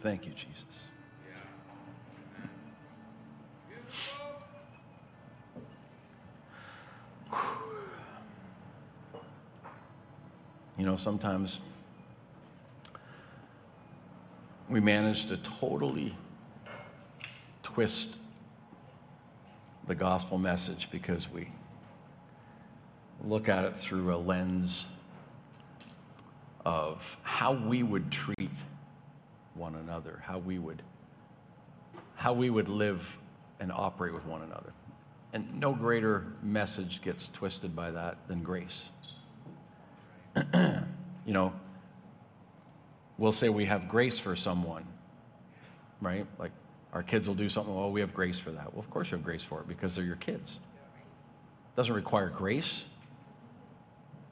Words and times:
Thank 0.00 0.24
you, 0.24 0.32
Jesus. 0.32 0.64
You 10.78 10.86
know, 10.86 10.96
sometimes 10.96 11.60
we 14.70 14.80
manage 14.80 15.26
to 15.26 15.36
totally 15.36 16.16
twist 17.62 18.16
the 19.86 19.94
gospel 19.94 20.38
message 20.38 20.88
because 20.90 21.30
we 21.30 21.48
look 23.22 23.50
at 23.50 23.66
it 23.66 23.76
through 23.76 24.14
a 24.14 24.16
lens 24.16 24.86
of 26.64 27.18
how 27.22 27.52
we 27.52 27.82
would 27.82 28.10
treat 28.10 28.50
one 29.60 29.76
another, 29.76 30.22
how 30.24 30.38
we 30.38 30.58
would 30.58 30.82
how 32.16 32.32
we 32.32 32.50
would 32.50 32.68
live 32.68 33.18
and 33.60 33.72
operate 33.72 34.12
with 34.12 34.26
one 34.26 34.42
another. 34.42 34.72
And 35.32 35.58
no 35.58 35.72
greater 35.72 36.34
message 36.42 37.00
gets 37.02 37.28
twisted 37.28 37.74
by 37.74 37.92
that 37.92 38.18
than 38.28 38.42
grace. 38.42 38.90
you 40.54 40.82
know, 41.26 41.54
we'll 43.16 43.32
say 43.32 43.48
we 43.48 43.64
have 43.64 43.88
grace 43.88 44.18
for 44.18 44.36
someone, 44.36 44.84
right? 46.02 46.26
Like 46.38 46.52
our 46.92 47.02
kids 47.02 47.26
will 47.26 47.36
do 47.36 47.48
something, 47.48 47.74
well, 47.74 47.90
we 47.90 48.00
have 48.00 48.12
grace 48.12 48.38
for 48.38 48.50
that. 48.50 48.74
Well, 48.74 48.80
of 48.80 48.90
course 48.90 49.10
you 49.10 49.16
have 49.16 49.24
grace 49.24 49.42
for 49.42 49.60
it 49.60 49.68
because 49.68 49.94
they're 49.94 50.04
your 50.04 50.16
kids. 50.16 50.58
Doesn't 51.76 51.94
require 51.94 52.28
grace. 52.28 52.84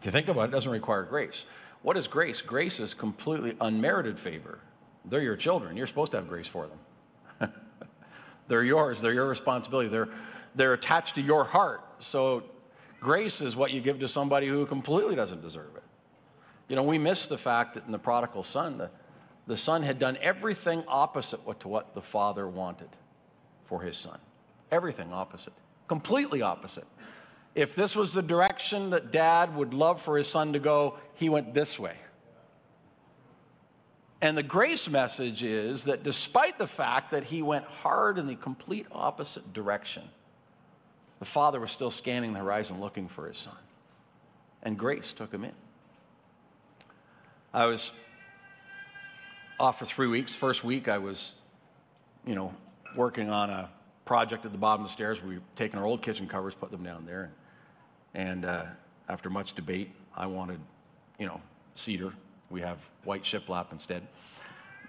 If 0.01 0.06
you 0.06 0.12
think 0.12 0.29
about 0.29 0.42
it, 0.42 0.48
it 0.48 0.52
doesn't 0.52 0.73
require 0.73 1.04
grace. 1.04 1.46
What 1.80 1.96
is 1.96 2.06
grace? 2.06 2.42
Grace 2.42 2.80
is 2.80 2.92
completely 2.92 3.56
unmerited 3.60 4.18
favor. 4.18 4.59
They're 5.08 5.22
your 5.22 5.36
children. 5.36 5.76
You're 5.76 5.86
supposed 5.86 6.12
to 6.12 6.18
have 6.18 6.28
grace 6.28 6.46
for 6.46 6.68
them. 6.68 7.52
they're 8.48 8.64
yours. 8.64 9.01
They're 9.01 9.12
your 9.12 9.28
responsibility. 9.28 9.88
They're, 9.88 10.09
they're 10.54 10.74
attached 10.74 11.15
to 11.16 11.23
your 11.23 11.45
heart. 11.45 11.80
So 12.00 12.45
grace 13.00 13.40
is 13.40 13.56
what 13.56 13.73
you 13.73 13.80
give 13.80 14.00
to 14.00 14.09
somebody 14.09 14.46
who 14.46 14.66
completely 14.66 15.15
doesn't 15.15 15.42
deserve 15.42 15.76
it. 15.76 15.82
You 16.68 16.76
know, 16.76 16.82
we 16.82 16.98
miss 16.98 17.26
the 17.26 17.38
fact 17.38 17.74
that 17.74 17.87
in 17.87 17.92
the 17.92 17.98
prodigal 17.98 18.42
son, 18.42 18.78
the, 18.78 18.90
the 19.46 19.56
son 19.56 19.82
had 19.82 19.98
done 19.98 20.18
everything 20.20 20.84
opposite 20.87 21.40
to 21.60 21.68
what 21.68 21.95
the 21.95 22.02
father 22.02 22.46
wanted 22.46 22.90
for 23.65 23.82
his 23.82 23.96
son. 23.96 24.18
Everything 24.70 25.12
opposite, 25.12 25.54
completely 25.87 26.43
opposite. 26.43 26.87
If 27.54 27.74
this 27.74 27.96
was 27.96 28.12
the 28.12 28.22
direction 28.22 28.90
that 28.90 29.10
dad 29.10 29.56
would 29.56 29.72
love 29.72 30.02
for 30.02 30.18
his 30.18 30.28
son 30.28 30.52
to 30.52 30.59
go, 30.59 30.98
he 31.15 31.30
went 31.30 31.54
this 31.54 31.78
way. 31.78 31.96
And 34.21 34.37
the 34.37 34.43
grace 34.43 34.88
message 34.88 35.43
is 35.43 35.85
that 35.85 36.02
despite 36.02 36.59
the 36.59 36.66
fact 36.66 37.13
that 37.13 37.24
he 37.24 37.41
went 37.41 37.65
hard 37.65 38.19
in 38.19 38.27
the 38.27 38.35
complete 38.35 38.87
opposite 38.91 39.52
direction, 39.52 40.02
the 41.21 41.24
father 41.24 41.61
was 41.61 41.71
still 41.71 41.91
scanning 41.91 42.33
the 42.33 42.41
horizon 42.41 42.80
looking 42.80 43.09
for 43.09 43.29
his 43.29 43.39
son. 43.39 43.55
And 44.63 44.77
grace 44.77 45.13
took 45.13 45.33
him 45.33 45.45
in. 45.45 45.52
I 47.55 47.66
was 47.66 47.93
off 49.61 49.79
for 49.79 49.85
three 49.85 50.09
weeks. 50.09 50.35
First 50.35 50.65
week, 50.65 50.89
I 50.89 50.99
was, 50.99 51.35
you 52.27 52.35
know, 52.35 52.55
working 52.96 53.30
on 53.30 53.51
a 53.51 53.71
project 54.05 54.45
at 54.45 54.52
the 54.52 54.59
bottom 54.59 54.83
of 54.85 54.89
the 54.89 54.93
stairs. 54.93 55.23
We 55.23 55.37
were 55.37 55.43
taking 55.55 55.79
our 55.79 55.87
old 55.87 56.02
kitchen 56.02 56.27
covers, 56.27 56.55
put 56.55 56.71
them 56.71 56.83
down 56.83 57.07
there. 57.07 57.30
And, 58.15 58.45
uh, 58.45 58.66
after 59.09 59.30
much 59.30 59.55
debate, 59.55 59.91
I 60.16 60.27
wanted, 60.27 60.61
you 61.19 61.27
know, 61.27 61.41
cedar. 61.74 62.13
We 62.51 62.60
have 62.63 62.79
white 63.04 63.23
shiplap 63.23 63.73
instead. 63.73 64.06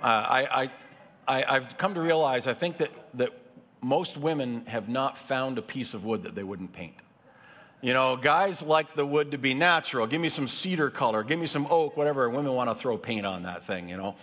Uh, 0.01 0.05
I, 0.05 0.69
I, 1.27 1.43
I, 1.43 1.53
have 1.53 1.77
come 1.77 1.93
to 1.95 2.01
realize, 2.01 2.47
I 2.47 2.53
think 2.53 2.77
that, 2.77 2.91
that 3.15 3.33
most 3.81 4.17
women 4.17 4.65
have 4.67 4.87
not 4.87 5.17
found 5.17 5.57
a 5.57 5.61
piece 5.61 5.93
of 5.93 6.05
wood 6.05 6.23
that 6.23 6.35
they 6.35 6.43
wouldn't 6.43 6.71
paint. 6.73 6.95
You 7.81 7.93
know, 7.93 8.17
guys 8.17 8.61
like 8.61 8.95
the 8.95 9.05
wood 9.05 9.31
to 9.31 9.37
be 9.37 9.53
natural. 9.53 10.05
Give 10.07 10.19
me 10.19 10.29
some 10.29 10.47
cedar 10.47 10.89
color, 10.89 11.23
give 11.23 11.39
me 11.39 11.45
some 11.45 11.67
oak, 11.69 11.95
whatever. 11.95 12.29
Women 12.29 12.53
want 12.53 12.69
to 12.69 12.75
throw 12.75 12.97
paint 12.97 13.25
on 13.25 13.43
that 13.43 13.65
thing, 13.65 13.89
you 13.89 13.97
know. 13.97 14.15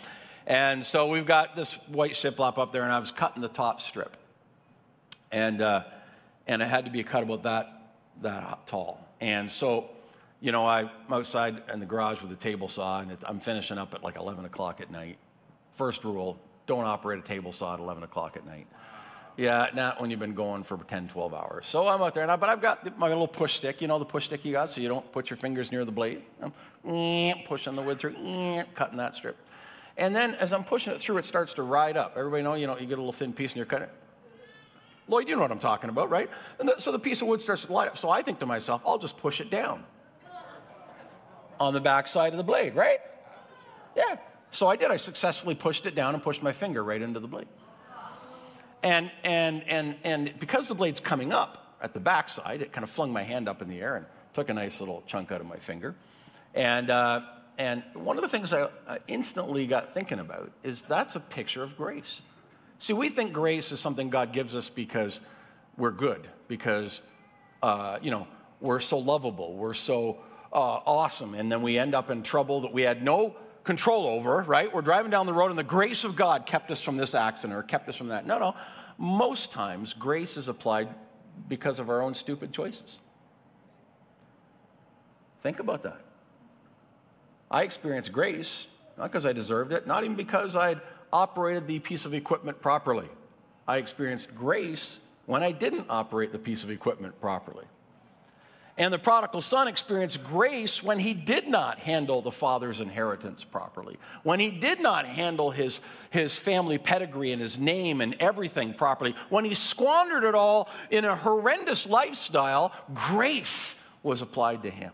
And 0.47 0.85
so 0.85 1.09
we've 1.09 1.27
got 1.27 1.57
this 1.57 1.75
white 1.89 2.13
shiplap 2.13 2.59
up 2.59 2.73
there, 2.73 2.83
and 2.83 2.93
I 2.93 2.99
was 2.99 3.11
cutting 3.11 3.43
the 3.43 3.49
top 3.49 3.81
strip. 3.81 4.17
And, 5.33 5.61
uh, 5.61 5.85
and 6.47 6.63
it 6.63 6.69
had 6.69 6.85
to 6.85 6.91
be 6.91 7.03
cut 7.03 7.23
about 7.23 7.43
that, 7.43 7.93
that 8.23 8.67
tall. 8.67 9.07
And 9.21 9.51
so, 9.51 9.91
you 10.41 10.53
know, 10.53 10.67
I'm 10.67 10.91
outside 11.11 11.63
in 11.73 11.81
the 11.81 11.87
garage 11.87 12.21
with 12.21 12.31
a 12.31 12.37
table 12.37 12.69
saw, 12.69 13.01
and 13.01 13.13
it, 13.13 13.19
I'm 13.25 13.41
finishing 13.41 13.79
up 13.79 13.95
at 13.95 14.03
like 14.03 14.17
11 14.17 14.45
o'clock 14.45 14.81
at 14.81 14.91
night. 14.91 15.19
First 15.73 16.05
rule 16.05 16.39
don't 16.67 16.85
operate 16.85 17.19
a 17.19 17.23
table 17.23 17.53
saw 17.53 17.75
at 17.75 17.81
11 17.81 18.03
o'clock 18.03 18.37
at 18.37 18.45
night. 18.45 18.67
Yeah, 19.37 19.69
not 19.75 20.01
when 20.01 20.11
you've 20.11 20.21
been 20.21 20.35
going 20.35 20.63
for 20.63 20.79
10, 20.79 21.09
12 21.09 21.35
hours. 21.35 21.67
So 21.67 21.87
I'm 21.87 22.01
out 22.01 22.15
there, 22.15 22.27
and 22.27 22.41
but 22.41 22.49
I've 22.49 22.63
got 22.63 22.99
my 22.99 23.09
little 23.09 23.29
push 23.29 23.55
stick. 23.55 23.83
You 23.83 23.89
know 23.89 23.99
the 23.99 24.05
push 24.05 24.25
stick 24.25 24.45
you 24.45 24.53
got, 24.53 24.71
so 24.71 24.81
you 24.81 24.89
don't 24.89 25.11
put 25.13 25.29
your 25.29 25.37
fingers 25.37 25.71
near 25.71 25.85
the 25.85 25.93
blade. 25.93 26.23
I'm 26.43 27.35
pushing 27.45 27.75
the 27.75 27.83
wood 27.83 27.99
through, 27.99 28.15
cutting 28.75 28.97
that 28.97 29.15
strip. 29.15 29.37
And 29.99 30.15
then 30.15 30.35
as 30.35 30.53
I'm 30.53 30.65
pushing 30.65 30.93
it 30.93 31.01
through, 31.01 31.19
it 31.19 31.27
starts 31.27 31.55
to 31.55 31.63
ride 31.63 31.97
up. 31.97 32.15
Everybody 32.17 32.43
know, 32.43 32.55
you 32.55 32.67
know, 32.67 32.79
you 32.79 32.87
get 32.87 32.99
a 32.99 33.01
little 33.01 33.13
thin 33.13 33.33
piece 33.33 33.53
and 33.53 33.57
you're 33.57 33.67
cutting 33.67 33.89
it. 33.89 33.95
Lloyd, 35.09 35.29
you 35.29 35.37
know 35.37 35.43
what 35.43 35.53
I'm 35.53 35.59
talking 35.59 35.89
about, 35.89 36.11
right? 36.11 36.29
And 36.59 36.69
the, 36.69 36.79
so 36.79 36.93
the 36.93 36.99
piece 36.99 37.23
of 37.23 37.29
wood 37.29 37.41
starts 37.41 37.65
to 37.65 37.73
light 37.73 37.89
up. 37.89 37.97
So 37.97 38.11
I 38.11 38.23
think 38.23 38.41
to 38.41 38.47
myself, 38.47 38.83
I'll 38.85 38.99
just 38.99 39.17
push 39.17 39.41
it 39.41 39.51
down 39.51 39.85
on 41.59 41.75
the 41.75 41.81
back 41.81 42.09
side 42.09 42.33
of 42.33 42.37
the 42.37 42.45
blade, 42.45 42.75
right? 42.75 42.99
Yeah. 43.97 44.17
So 44.51 44.67
I 44.67 44.77
did. 44.77 44.91
I 44.91 44.97
successfully 44.97 45.55
pushed 45.55 45.87
it 45.87 45.95
down 45.95 46.15
and 46.15 46.23
pushed 46.23 46.43
my 46.43 46.53
finger 46.53 46.83
right 46.83 47.01
into 47.01 47.21
the 47.21 47.29
blade. 47.29 47.49
And, 48.83 49.11
and, 49.25 49.63
and, 49.69 49.97
and 50.05 50.39
because 50.39 50.69
the 50.69 50.75
blade's 50.75 51.01
coming 51.01 51.33
up 51.33 51.77
at 51.81 51.93
the 51.93 52.01
backside, 52.01 52.63
it 52.63 52.73
kind 52.73 52.85
of 52.85 52.91
flung 52.91 53.13
my 53.13 53.23
hand 53.23 53.49
up 53.49 53.61
in 53.61 53.69
the 53.69 53.81
air 53.81 53.97
and 53.97 54.07
took 54.35 54.49
a 54.49 54.55
nice 54.55 54.81
little 54.81 55.03
chunk 55.07 55.33
out 55.33 55.41
of 55.41 55.47
my 55.47 55.57
finger. 55.57 55.95
And, 56.55 56.91
uh, 56.91 57.23
and 57.59 57.83
one 57.95 58.17
of 58.17 58.23
the 58.23 58.29
things 58.29 58.53
I, 58.53 58.69
I 58.87 58.99
instantly 59.09 59.67
got 59.67 59.95
thinking 59.95 60.19
about 60.19 60.53
is 60.63 60.83
that's 60.83 61.17
a 61.17 61.21
picture 61.21 61.63
of 61.63 61.77
grace. 61.77 62.23
See, 62.79 62.93
we 62.93 63.09
think 63.09 63.33
grace 63.33 63.73
is 63.73 63.81
something 63.81 64.11
God 64.11 64.33
gives 64.33 64.55
us 64.55 64.69
because 64.69 65.21
we're 65.77 65.91
good, 65.91 66.29
because, 66.47 67.03
uh, 67.63 67.99
you 68.03 68.11
know, 68.11 68.29
we're 68.61 68.81
so 68.81 68.99
lovable, 68.99 69.55
we're 69.55 69.75
so 69.75 70.19
uh, 70.53 70.81
awesome, 70.87 71.35
and 71.35 71.51
then 71.51 71.63
we 71.63 71.79
end 71.79 71.95
up 71.95 72.11
in 72.11 72.23
trouble 72.23 72.63
that 72.63 72.73
we 72.73 72.83
had 72.83 73.03
no 73.03 73.37
control 73.65 74.07
over, 74.07 74.45
right? 74.45 74.73
We're 74.73 74.81
driving 74.81 75.11
down 75.11 75.27
the 75.27 75.35
road 75.35 75.51
and 75.51 75.59
the 75.59 75.65
grace 75.65 76.05
of 76.05 76.17
God 76.17 76.47
kept 76.47 76.71
us 76.71 76.81
from 76.81 76.97
this 76.97 77.15
accident 77.15 77.59
or 77.59 77.63
kept 77.63 77.89
us 77.89 77.97
from 77.97 78.09
that. 78.09 78.25
No, 78.27 78.39
no. 78.39 78.55
Most 78.97 79.53
times, 79.53 79.93
grace 79.93 80.37
is 80.37 80.49
applied 80.49 80.89
because 81.49 81.79
of 81.79 81.91
our 81.91 82.01
own 82.01 82.15
stupid 82.15 82.53
choices. 82.53 82.99
Think 85.43 85.59
about 85.59 85.83
that. 85.83 86.01
I 87.51 87.63
experienced 87.63 88.13
grace, 88.13 88.69
not 88.97 89.11
because 89.11 89.27
I 89.27 89.33
deserved 89.33 89.73
it, 89.73 89.87
not 89.87 90.05
even 90.05 90.17
because 90.17 90.57
I'd 90.57 90.81
operated 91.13 91.67
the 91.67 91.79
piece 91.79 92.05
of 92.05 92.15
equipment 92.15 92.61
properly. 92.61 93.09
I 93.69 93.77
experienced 93.77 94.35
grace 94.35 94.99
when 95.27 95.43
I 95.43 95.53
didn't 95.53 95.87
operate 95.91 96.33
the 96.33 96.39
piece 96.39 96.65
of 96.65 96.71
equipment 96.71 97.21
properly. 97.21 97.65
And 98.79 98.93
the 98.93 98.99
prodigal 98.99 99.41
son 99.41 99.69
experienced 99.69 100.23
grace 100.23 100.83
when 100.83 100.99
he 100.99 101.15
did 101.15 101.49
not 101.49 101.79
handle 101.79 102.21
the 102.21 102.31
father's 102.31 102.83
inheritance 102.83 103.43
properly, 103.43 103.97
when 104.23 104.39
he 104.39 104.51
did 104.51 104.81
not 104.81 105.07
handle 105.07 105.51
his, 105.51 105.81
his 106.11 106.37
family 106.37 106.77
pedigree 106.77 107.33
and 107.33 107.41
his 107.41 107.59
name 107.59 108.03
and 108.03 108.15
everything 108.21 108.75
properly, 108.75 109.15
when 109.31 109.47
he 109.47 109.55
squandered 109.55 110.25
it 110.25 110.35
all 110.35 110.69
in 110.91 111.07
a 111.07 111.17
horrendous 111.17 111.87
lifestyle, 111.87 112.71
grace 112.93 113.83
was 114.03 114.21
applied 114.21 114.63
to 114.65 114.71
him. 114.71 114.93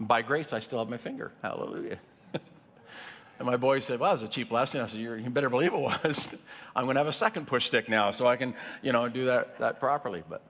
By 0.00 0.22
grace, 0.22 0.52
I 0.52 0.58
still 0.58 0.80
have 0.80 0.88
my 0.88 0.96
finger. 0.96 1.30
Hallelujah. 1.40 2.00
and 3.38 3.46
my 3.46 3.56
boy 3.56 3.78
said, 3.78 4.00
Well, 4.00 4.10
that 4.10 4.14
was 4.14 4.22
a 4.24 4.28
cheap 4.28 4.50
lesson. 4.50 4.80
I 4.80 4.86
said, 4.86 4.98
You 4.98 5.30
better 5.30 5.48
believe 5.48 5.72
it 5.72 5.78
was. 5.78 6.34
I'm 6.76 6.84
going 6.84 6.96
to 6.96 7.00
have 7.00 7.06
a 7.06 7.12
second 7.12 7.46
push 7.46 7.66
stick 7.66 7.88
now 7.88 8.10
so 8.10 8.26
I 8.26 8.34
can, 8.36 8.54
you 8.82 8.90
know, 8.90 9.08
do 9.08 9.26
that, 9.26 9.56
that 9.60 9.78
properly. 9.78 10.24
But 10.28 10.42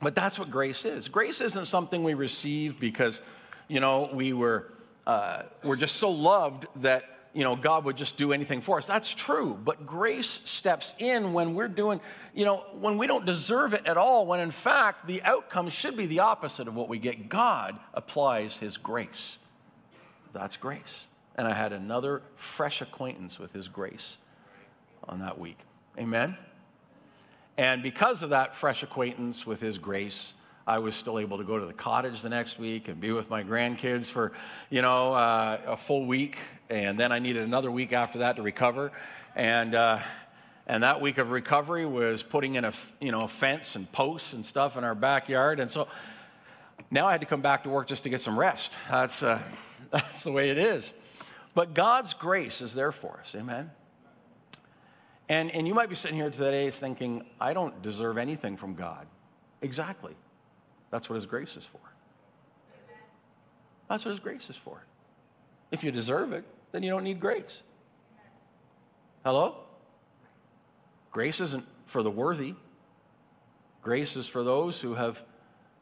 but 0.00 0.14
that's 0.14 0.38
what 0.38 0.50
grace 0.50 0.84
is. 0.84 1.08
Grace 1.08 1.40
isn't 1.40 1.66
something 1.66 2.02
we 2.02 2.14
receive 2.14 2.80
because, 2.80 3.20
you 3.68 3.80
know, 3.80 4.08
we 4.12 4.32
were, 4.32 4.72
uh, 5.06 5.42
we're 5.62 5.76
just 5.76 5.96
so 5.96 6.10
loved 6.10 6.66
that, 6.76 7.04
you 7.32 7.44
know, 7.44 7.54
God 7.54 7.84
would 7.84 7.96
just 7.96 8.16
do 8.16 8.32
anything 8.32 8.60
for 8.60 8.78
us. 8.78 8.86
That's 8.86 9.14
true. 9.14 9.58
But 9.62 9.86
grace 9.86 10.40
steps 10.44 10.94
in 10.98 11.32
when 11.32 11.54
we're 11.54 11.68
doing, 11.68 12.00
you 12.34 12.44
know, 12.44 12.64
when 12.72 12.98
we 12.98 13.06
don't 13.06 13.26
deserve 13.26 13.74
it 13.74 13.86
at 13.86 13.96
all, 13.96 14.26
when 14.26 14.40
in 14.40 14.50
fact 14.50 15.06
the 15.06 15.22
outcome 15.22 15.68
should 15.68 15.96
be 15.96 16.06
the 16.06 16.20
opposite 16.20 16.66
of 16.66 16.74
what 16.74 16.88
we 16.88 16.98
get. 16.98 17.28
God 17.28 17.78
applies 17.94 18.56
his 18.56 18.78
grace. 18.78 19.38
That's 20.32 20.56
grace. 20.56 21.06
And 21.36 21.46
I 21.46 21.54
had 21.54 21.72
another 21.72 22.22
fresh 22.36 22.80
acquaintance 22.80 23.38
with 23.38 23.52
his 23.52 23.68
grace 23.68 24.18
on 25.08 25.20
that 25.20 25.38
week. 25.38 25.58
Amen? 25.98 26.36
And 27.56 27.82
because 27.82 28.22
of 28.22 28.30
that 28.30 28.56
fresh 28.56 28.82
acquaintance 28.82 29.46
with 29.46 29.60
His 29.60 29.78
grace, 29.78 30.32
I 30.66 30.78
was 30.78 30.94
still 30.94 31.18
able 31.18 31.38
to 31.38 31.44
go 31.44 31.58
to 31.58 31.66
the 31.66 31.72
cottage 31.72 32.22
the 32.22 32.28
next 32.28 32.58
week 32.58 32.88
and 32.88 33.00
be 33.00 33.10
with 33.10 33.28
my 33.28 33.42
grandkids 33.42 34.10
for, 34.10 34.32
you 34.68 34.82
know, 34.82 35.12
uh, 35.14 35.58
a 35.66 35.76
full 35.76 36.06
week. 36.06 36.38
And 36.68 36.98
then 36.98 37.10
I 37.10 37.18
needed 37.18 37.42
another 37.42 37.70
week 37.70 37.92
after 37.92 38.20
that 38.20 38.36
to 38.36 38.42
recover. 38.42 38.92
And, 39.34 39.74
uh, 39.74 39.98
and 40.66 40.84
that 40.84 41.00
week 41.00 41.18
of 41.18 41.32
recovery 41.32 41.86
was 41.86 42.22
putting 42.22 42.54
in 42.54 42.64
a, 42.64 42.72
you 43.00 43.10
know, 43.10 43.26
fence 43.26 43.74
and 43.74 43.90
posts 43.90 44.32
and 44.32 44.46
stuff 44.46 44.76
in 44.76 44.84
our 44.84 44.94
backyard. 44.94 45.58
And 45.58 45.72
so 45.72 45.88
now 46.90 47.06
I 47.06 47.12
had 47.12 47.20
to 47.22 47.26
come 47.26 47.40
back 47.40 47.64
to 47.64 47.68
work 47.68 47.88
just 47.88 48.04
to 48.04 48.08
get 48.08 48.20
some 48.20 48.38
rest. 48.38 48.76
That's, 48.88 49.22
uh, 49.22 49.42
that's 49.90 50.22
the 50.22 50.32
way 50.32 50.50
it 50.50 50.58
is. 50.58 50.94
But 51.54 51.74
God's 51.74 52.14
grace 52.14 52.60
is 52.60 52.74
there 52.74 52.92
for 52.92 53.18
us. 53.20 53.34
Amen. 53.36 53.70
And, 55.30 55.52
and 55.52 55.64
you 55.64 55.74
might 55.74 55.88
be 55.88 55.94
sitting 55.94 56.16
here 56.16 56.28
today 56.28 56.68
thinking, 56.70 57.24
I 57.40 57.52
don't 57.52 57.80
deserve 57.82 58.18
anything 58.18 58.56
from 58.56 58.74
God. 58.74 59.06
Exactly. 59.62 60.16
That's 60.90 61.08
what 61.08 61.14
His 61.14 61.24
grace 61.24 61.56
is 61.56 61.64
for. 61.64 61.78
That's 63.88 64.04
what 64.04 64.10
His 64.10 64.18
grace 64.18 64.50
is 64.50 64.56
for. 64.56 64.84
If 65.70 65.84
you 65.84 65.92
deserve 65.92 66.32
it, 66.32 66.44
then 66.72 66.82
you 66.82 66.90
don't 66.90 67.04
need 67.04 67.20
grace. 67.20 67.62
Hello? 69.24 69.58
Grace 71.12 71.40
isn't 71.40 71.64
for 71.86 72.02
the 72.02 72.10
worthy, 72.10 72.54
grace 73.82 74.16
is 74.16 74.26
for 74.26 74.42
those 74.42 74.80
who 74.80 74.94
have 74.94 75.22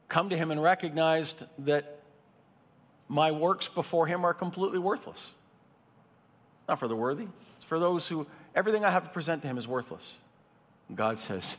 come 0.08 0.28
to 0.28 0.36
Him 0.36 0.50
and 0.50 0.62
recognized 0.62 1.44
that 1.60 2.00
my 3.08 3.30
works 3.30 3.68
before 3.68 4.06
Him 4.06 4.26
are 4.26 4.34
completely 4.34 4.78
worthless. 4.78 5.32
Not 6.68 6.78
for 6.78 6.86
the 6.88 6.96
worthy, 6.96 7.28
it's 7.56 7.64
for 7.64 7.78
those 7.78 8.08
who 8.08 8.26
everything 8.54 8.84
I 8.84 8.90
have 8.90 9.04
to 9.04 9.10
present 9.10 9.42
to 9.42 9.48
Him 9.48 9.58
is 9.58 9.68
worthless. 9.68 10.16
And 10.88 10.96
God 10.96 11.18
says, 11.18 11.58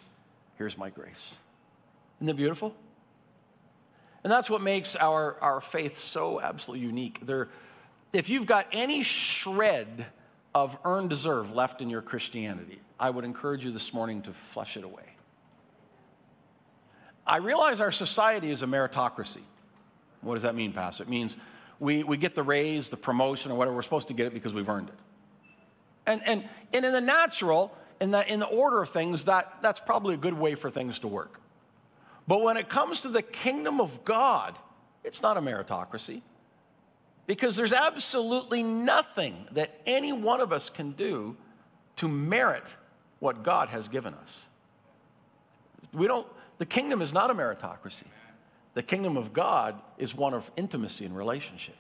Here's 0.58 0.78
my 0.78 0.90
grace. 0.90 1.36
Isn't 2.18 2.28
that 2.28 2.36
beautiful? 2.36 2.76
And 4.24 4.32
that's 4.32 4.50
what 4.50 4.62
makes 4.62 4.96
our, 4.98 5.38
our 5.42 5.62
faith 5.62 5.98
so 5.98 6.42
absolutely 6.42 6.86
unique. 6.86 7.26
There, 7.26 7.48
if 8.12 8.30
you've 8.30 8.46
got 8.46 8.68
any 8.74 9.02
shred 9.04 10.06
of 10.54 10.78
earned 10.84 11.10
deserve 11.10 11.54
left 11.54 11.82
in 11.82 11.90
your 11.90 12.02
Christianity, 12.02 12.82
I 13.00 13.10
would 13.10 13.24
encourage 13.24 13.64
you 13.64 13.72
this 13.72 13.94
morning 13.94 14.22
to 14.24 14.34
flush 14.34 14.76
it 14.76 14.84
away. 14.84 15.04
I 17.26 17.38
realize 17.38 17.80
our 17.80 17.92
society 17.92 18.52
is 18.52 18.64
a 18.64 18.66
meritocracy. 18.66 19.44
What 20.22 20.34
does 20.34 20.44
that 20.44 20.56
mean, 20.56 20.74
Pastor? 20.74 21.04
It 21.04 21.10
means 21.10 21.38
we, 21.80 22.04
we 22.04 22.18
get 22.18 22.36
the 22.36 22.44
raise, 22.44 22.90
the 22.90 22.98
promotion, 22.98 23.52
or 23.52 23.56
whatever. 23.56 23.76
We're 23.76 23.84
supposed 23.84 24.10
to 24.10 24.14
get 24.14 24.28
it 24.28 24.34
because 24.34 24.54
we've 24.54 24.68
earned 24.68 24.90
it. 24.90 24.96
And, 26.10 26.24
and, 26.26 26.44
and 26.74 26.86
in 26.86 26.92
the 26.92 27.02
natural, 27.02 27.72
in 28.02 28.10
the, 28.10 28.28
in 28.32 28.40
the 28.40 28.48
order 28.48 28.82
of 28.82 28.90
things, 28.90 29.26
that, 29.26 29.60
that's 29.62 29.80
probably 29.80 30.16
a 30.16 30.18
good 30.18 30.34
way 30.34 30.56
for 30.56 30.72
things 30.72 30.98
to 31.00 31.08
work. 31.08 31.40
But 32.28 32.42
when 32.42 32.58
it 32.58 32.68
comes 32.68 33.02
to 33.04 33.10
the 33.10 33.22
kingdom 33.22 33.80
of 33.80 34.04
God, 34.04 34.58
it's 35.04 35.22
not 35.22 35.38
a 35.38 35.40
meritocracy. 35.40 36.24
Because 37.28 37.56
there's 37.56 37.74
absolutely 37.74 38.64
nothing 38.64 39.48
that 39.52 39.80
any 39.86 40.12
one 40.12 40.42
of 40.42 40.52
us 40.52 40.72
can 40.72 40.94
do 40.94 41.38
to 41.98 42.08
merit 42.08 42.76
what 43.20 43.44
God 43.44 43.70
has 43.70 43.88
given 43.88 44.16
us. 44.16 44.48
We 45.94 46.08
don't, 46.08 46.26
the 46.58 46.66
kingdom 46.66 47.04
is 47.04 47.14
not 47.14 47.30
a 47.30 47.36
meritocracy. 47.36 48.06
The 48.74 48.82
kingdom 48.82 49.16
of 49.16 49.32
God 49.32 49.80
is 50.00 50.16
one 50.16 50.34
of 50.34 50.50
intimacy 50.58 51.06
and 51.06 51.16
relationship. 51.16 51.78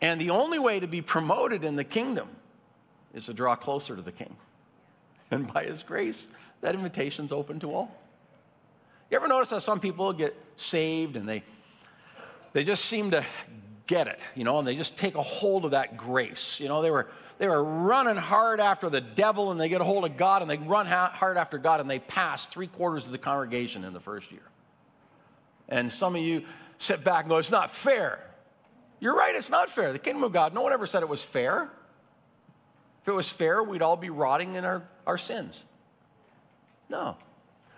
And 0.00 0.20
the 0.20 0.30
only 0.30 0.58
way 0.58 0.80
to 0.80 0.88
be 0.88 1.02
promoted 1.02 1.64
in 1.64 1.76
the 1.76 1.84
kingdom 1.84 2.30
is 3.16 3.26
to 3.26 3.34
draw 3.34 3.56
closer 3.56 3.96
to 3.96 4.02
the 4.02 4.12
king. 4.12 4.36
And 5.30 5.52
by 5.52 5.64
his 5.64 5.82
grace, 5.82 6.28
that 6.60 6.74
invitation's 6.74 7.32
open 7.32 7.58
to 7.60 7.74
all. 7.74 7.90
You 9.10 9.16
ever 9.16 9.26
notice 9.26 9.50
how 9.50 9.58
some 9.58 9.80
people 9.80 10.12
get 10.12 10.36
saved 10.56 11.16
and 11.16 11.28
they, 11.28 11.42
they 12.52 12.62
just 12.62 12.84
seem 12.84 13.10
to 13.12 13.24
get 13.86 14.06
it, 14.06 14.20
you 14.34 14.44
know, 14.44 14.58
and 14.58 14.68
they 14.68 14.76
just 14.76 14.96
take 14.96 15.14
a 15.14 15.22
hold 15.22 15.64
of 15.64 15.70
that 15.70 15.96
grace. 15.96 16.60
You 16.60 16.68
know, 16.68 16.82
they 16.82 16.90
were, 16.90 17.08
they 17.38 17.46
were 17.48 17.62
running 17.62 18.16
hard 18.16 18.60
after 18.60 18.90
the 18.90 19.00
devil 19.00 19.50
and 19.50 19.60
they 19.60 19.68
get 19.68 19.80
a 19.80 19.84
hold 19.84 20.04
of 20.04 20.16
God 20.16 20.42
and 20.42 20.50
they 20.50 20.58
run 20.58 20.86
hard 20.86 21.38
after 21.38 21.56
God 21.56 21.80
and 21.80 21.88
they 21.88 22.00
pass 22.00 22.46
three 22.46 22.66
quarters 22.66 23.06
of 23.06 23.12
the 23.12 23.18
congregation 23.18 23.84
in 23.84 23.92
the 23.92 24.00
first 24.00 24.30
year. 24.30 24.42
And 25.68 25.90
some 25.90 26.14
of 26.14 26.22
you 26.22 26.44
sit 26.78 27.02
back 27.02 27.24
and 27.24 27.30
go, 27.30 27.38
it's 27.38 27.50
not 27.50 27.70
fair. 27.70 28.20
You're 29.00 29.14
right, 29.14 29.34
it's 29.34 29.50
not 29.50 29.70
fair. 29.70 29.92
The 29.92 29.98
kingdom 29.98 30.24
of 30.24 30.32
God, 30.32 30.52
no 30.52 30.62
one 30.62 30.72
ever 30.72 30.86
said 30.86 31.02
it 31.02 31.08
was 31.08 31.22
fair. 31.22 31.70
If 33.06 33.10
it 33.10 33.14
was 33.14 33.30
fair, 33.30 33.62
we'd 33.62 33.82
all 33.82 33.96
be 33.96 34.10
rotting 34.10 34.56
in 34.56 34.64
our, 34.64 34.82
our 35.06 35.16
sins. 35.16 35.64
No. 36.88 37.16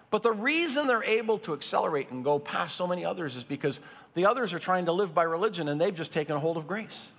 But 0.09 0.23
the 0.23 0.33
reason 0.33 0.87
they're 0.87 1.05
able 1.05 1.37
to 1.41 1.53
accelerate 1.53 2.11
and 2.11 2.25
go 2.25 2.39
past 2.39 2.77
so 2.77 2.87
many 2.87 3.05
others 3.05 3.37
is 3.37 3.45
because 3.45 3.79
the 4.15 4.25
others 4.25 4.55
are 4.55 4.59
trying 4.59 4.87
to 4.87 4.93
live 4.93 5.15
by 5.15 5.25
religion 5.25 5.69
and 5.69 5.79
they've 5.79 5.95
just 5.95 6.13
taken 6.13 6.35
a 6.35 6.39
hold 6.39 6.57
of 6.57 6.67
grace 6.67 7.13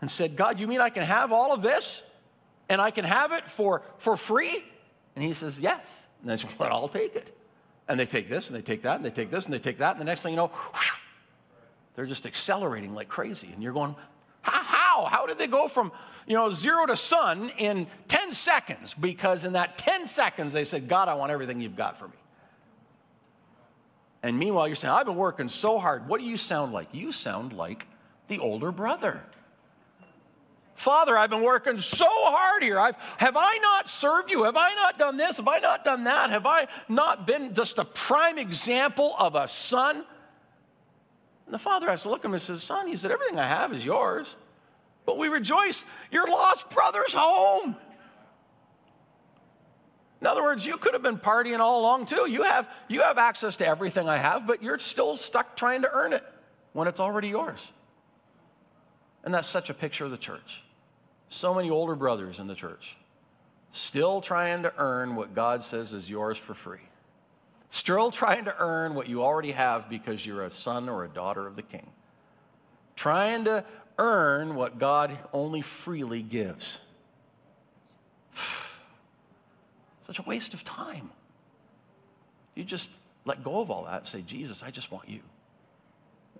and 0.00 0.10
said, 0.10 0.34
God, 0.34 0.58
you 0.58 0.66
mean 0.66 0.80
I 0.80 0.88
can 0.88 1.02
have 1.02 1.30
all 1.30 1.52
of 1.52 1.60
this 1.60 2.02
and 2.70 2.80
I 2.80 2.90
can 2.90 3.04
have 3.04 3.32
it 3.32 3.50
for, 3.50 3.82
for 3.98 4.16
free? 4.16 4.64
And 5.14 5.22
he 5.22 5.34
says, 5.34 5.60
Yes. 5.60 6.06
And 6.22 6.30
they 6.30 6.38
say, 6.38 6.48
Well, 6.58 6.72
I'll 6.72 6.88
take 6.88 7.14
it. 7.14 7.36
And 7.86 8.00
they 8.00 8.06
take 8.06 8.30
this 8.30 8.48
and 8.48 8.56
they 8.56 8.62
take 8.62 8.80
that 8.80 8.96
and 8.96 9.04
they 9.04 9.10
take 9.10 9.30
this 9.30 9.44
and 9.44 9.52
they 9.52 9.58
take 9.58 9.76
that. 9.76 9.90
And 9.90 10.00
the 10.00 10.06
next 10.06 10.22
thing 10.22 10.32
you 10.32 10.38
know, 10.38 10.46
whew, 10.46 10.96
they're 11.96 12.06
just 12.06 12.24
accelerating 12.24 12.94
like 12.94 13.08
crazy. 13.08 13.50
And 13.52 13.62
you're 13.62 13.74
going, 13.74 13.94
How? 14.92 15.04
How 15.04 15.26
did 15.26 15.38
they 15.38 15.46
go 15.46 15.68
from 15.68 15.92
you 16.26 16.36
know, 16.36 16.50
zero 16.50 16.86
to 16.86 16.96
sun 16.96 17.50
in 17.58 17.86
10 18.08 18.32
seconds 18.32 18.94
because 18.94 19.44
in 19.44 19.54
that 19.54 19.76
10 19.78 20.06
seconds 20.06 20.52
they 20.52 20.64
said, 20.64 20.88
God, 20.88 21.08
I 21.08 21.14
want 21.14 21.32
everything 21.32 21.60
you've 21.60 21.76
got 21.76 21.98
for 21.98 22.08
me. 22.08 22.14
And 24.22 24.38
meanwhile, 24.38 24.68
you're 24.68 24.76
saying, 24.76 24.94
I've 24.94 25.06
been 25.06 25.16
working 25.16 25.48
so 25.48 25.78
hard. 25.78 26.08
What 26.08 26.20
do 26.20 26.26
you 26.26 26.36
sound 26.36 26.72
like? 26.72 26.88
You 26.92 27.10
sound 27.10 27.52
like 27.52 27.88
the 28.28 28.38
older 28.38 28.70
brother. 28.70 29.20
Father, 30.76 31.18
I've 31.18 31.30
been 31.30 31.42
working 31.42 31.78
so 31.78 32.06
hard 32.08 32.62
here. 32.62 32.78
I've, 32.78 32.96
have 33.16 33.36
I 33.36 33.58
not 33.62 33.88
served 33.88 34.30
you? 34.30 34.44
Have 34.44 34.56
I 34.56 34.74
not 34.74 34.98
done 34.98 35.16
this? 35.16 35.38
Have 35.38 35.48
I 35.48 35.58
not 35.58 35.84
done 35.84 36.04
that? 36.04 36.30
Have 36.30 36.46
I 36.46 36.68
not 36.88 37.26
been 37.26 37.52
just 37.52 37.78
a 37.78 37.84
prime 37.84 38.38
example 38.38 39.14
of 39.18 39.34
a 39.34 39.48
son? 39.48 40.04
And 41.46 41.54
the 41.54 41.58
father 41.58 41.90
has 41.90 42.02
to 42.02 42.08
look 42.08 42.20
at 42.20 42.26
him 42.26 42.34
and 42.34 42.42
says, 42.42 42.62
Son, 42.62 42.86
he 42.86 42.96
said, 42.96 43.10
Everything 43.10 43.38
I 43.38 43.46
have 43.46 43.72
is 43.72 43.84
yours. 43.84 44.36
But 45.04 45.18
we 45.18 45.28
rejoice, 45.28 45.84
your 46.10 46.26
lost 46.26 46.70
brother's 46.70 47.12
home. 47.12 47.76
In 50.20 50.26
other 50.26 50.42
words, 50.42 50.64
you 50.64 50.76
could 50.76 50.92
have 50.92 51.02
been 51.02 51.18
partying 51.18 51.58
all 51.58 51.80
along 51.80 52.06
too. 52.06 52.30
You 52.30 52.44
have, 52.44 52.68
you 52.88 53.02
have 53.02 53.18
access 53.18 53.56
to 53.56 53.66
everything 53.66 54.08
I 54.08 54.18
have, 54.18 54.46
but 54.46 54.62
you're 54.62 54.78
still 54.78 55.16
stuck 55.16 55.56
trying 55.56 55.82
to 55.82 55.90
earn 55.92 56.12
it 56.12 56.22
when 56.72 56.86
it's 56.86 57.00
already 57.00 57.28
yours. 57.28 57.72
And 59.24 59.34
that's 59.34 59.48
such 59.48 59.68
a 59.68 59.74
picture 59.74 60.04
of 60.04 60.12
the 60.12 60.16
church. 60.16 60.62
So 61.28 61.54
many 61.54 61.70
older 61.70 61.96
brothers 61.96 62.38
in 62.38 62.46
the 62.46 62.54
church 62.54 62.96
still 63.72 64.20
trying 64.20 64.62
to 64.62 64.72
earn 64.76 65.16
what 65.16 65.34
God 65.34 65.64
says 65.64 65.94
is 65.94 66.08
yours 66.08 66.36
for 66.36 66.54
free. 66.54 66.78
Still 67.70 68.10
trying 68.10 68.44
to 68.44 68.54
earn 68.58 68.94
what 68.94 69.08
you 69.08 69.22
already 69.22 69.52
have 69.52 69.88
because 69.88 70.24
you're 70.24 70.44
a 70.44 70.50
son 70.50 70.88
or 70.88 71.04
a 71.04 71.08
daughter 71.08 71.46
of 71.46 71.56
the 71.56 71.62
king. 71.62 71.90
Trying 72.96 73.44
to 73.46 73.64
earn 74.02 74.56
what 74.56 74.78
God 74.80 75.16
only 75.32 75.62
freely 75.62 76.22
gives. 76.22 76.80
Such 80.06 80.18
a 80.18 80.22
waste 80.22 80.54
of 80.54 80.64
time. 80.64 81.10
You 82.56 82.64
just 82.64 82.90
let 83.24 83.44
go 83.44 83.60
of 83.60 83.70
all 83.70 83.84
that 83.84 83.98
and 83.98 84.06
say, 84.06 84.22
Jesus, 84.22 84.64
I 84.64 84.72
just 84.72 84.90
want 84.90 85.08
you. 85.08 85.20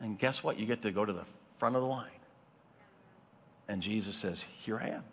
And 0.00 0.18
guess 0.18 0.42
what? 0.42 0.58
You 0.58 0.66
get 0.66 0.82
to 0.82 0.90
go 0.90 1.04
to 1.04 1.12
the 1.12 1.24
front 1.58 1.76
of 1.76 1.82
the 1.82 1.88
line. 1.88 2.10
And 3.68 3.80
Jesus 3.80 4.16
says, 4.16 4.44
Here 4.62 4.78
I 4.78 4.88
am. 4.88 5.04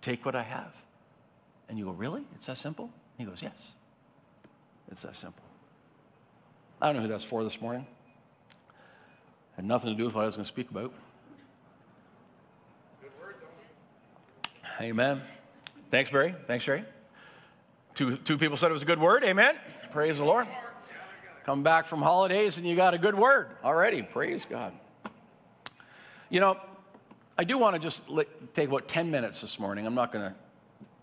Take 0.00 0.24
what 0.24 0.36
I 0.36 0.42
have. 0.42 0.72
And 1.68 1.76
you 1.76 1.86
go, 1.86 1.90
Really? 1.90 2.24
It's 2.36 2.46
that 2.46 2.56
simple? 2.56 2.90
he 3.18 3.24
goes, 3.24 3.42
Yes. 3.42 3.72
It's 4.92 5.02
that 5.02 5.16
simple. 5.16 5.44
I 6.80 6.86
don't 6.86 6.96
know 6.96 7.02
who 7.02 7.08
that's 7.08 7.24
for 7.24 7.42
this 7.42 7.60
morning. 7.60 7.86
Had 9.56 9.64
nothing 9.64 9.90
to 9.90 9.96
do 9.96 10.04
with 10.04 10.14
what 10.14 10.22
I 10.22 10.26
was 10.26 10.36
going 10.36 10.44
to 10.44 10.48
speak 10.48 10.70
about. 10.70 10.92
Amen. 14.80 15.20
Thanks, 15.90 16.10
Barry. 16.10 16.34
Thanks, 16.46 16.66
Ray. 16.66 16.82
Two, 17.94 18.16
two 18.16 18.38
people 18.38 18.56
said 18.56 18.70
it 18.70 18.72
was 18.72 18.80
a 18.80 18.86
good 18.86 18.98
word. 18.98 19.22
Amen. 19.24 19.54
Praise 19.90 20.16
the 20.16 20.24
Lord. 20.24 20.48
Come 21.44 21.62
back 21.62 21.84
from 21.84 22.00
holidays 22.00 22.56
and 22.56 22.66
you 22.66 22.76
got 22.76 22.94
a 22.94 22.98
good 22.98 23.14
word 23.14 23.50
already. 23.62 24.02
Praise 24.02 24.46
God. 24.48 24.72
You 26.30 26.40
know, 26.40 26.58
I 27.36 27.44
do 27.44 27.58
want 27.58 27.76
to 27.76 27.82
just 27.82 28.04
take 28.54 28.70
about 28.70 28.88
10 28.88 29.10
minutes 29.10 29.42
this 29.42 29.58
morning. 29.58 29.86
I'm 29.86 29.94
not 29.94 30.12
going 30.12 30.30
to 30.30 30.34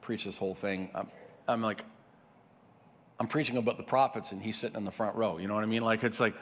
preach 0.01 0.25
this 0.25 0.39
whole 0.39 0.55
thing. 0.55 0.89
I'm, 0.95 1.07
I'm, 1.47 1.61
like, 1.61 1.83
I'm 3.19 3.27
preaching 3.27 3.57
about 3.57 3.77
the 3.77 3.83
prophets 3.83 4.31
and 4.31 4.41
he's 4.41 4.57
sitting 4.57 4.77
in 4.77 4.85
the 4.85 4.91
front 4.91 5.15
row. 5.15 5.37
You 5.37 5.47
know 5.47 5.53
what 5.53 5.63
I 5.63 5.67
mean? 5.67 5.83
Like, 5.83 6.03
it's 6.03 6.19
like, 6.19 6.33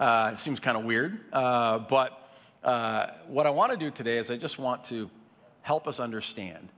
uh, 0.00 0.30
it 0.32 0.40
seems 0.40 0.58
kind 0.58 0.78
of 0.78 0.84
weird. 0.84 1.20
Uh, 1.34 1.80
but 1.80 2.34
uh, 2.64 3.08
what 3.26 3.46
I 3.46 3.50
want 3.50 3.72
to 3.72 3.76
do 3.76 3.90
today 3.90 4.16
is 4.16 4.30
I 4.30 4.38
just 4.38 4.58
want 4.58 4.84
to 4.84 5.10
help 5.62 5.88
us 5.88 5.98
understand 5.98 6.68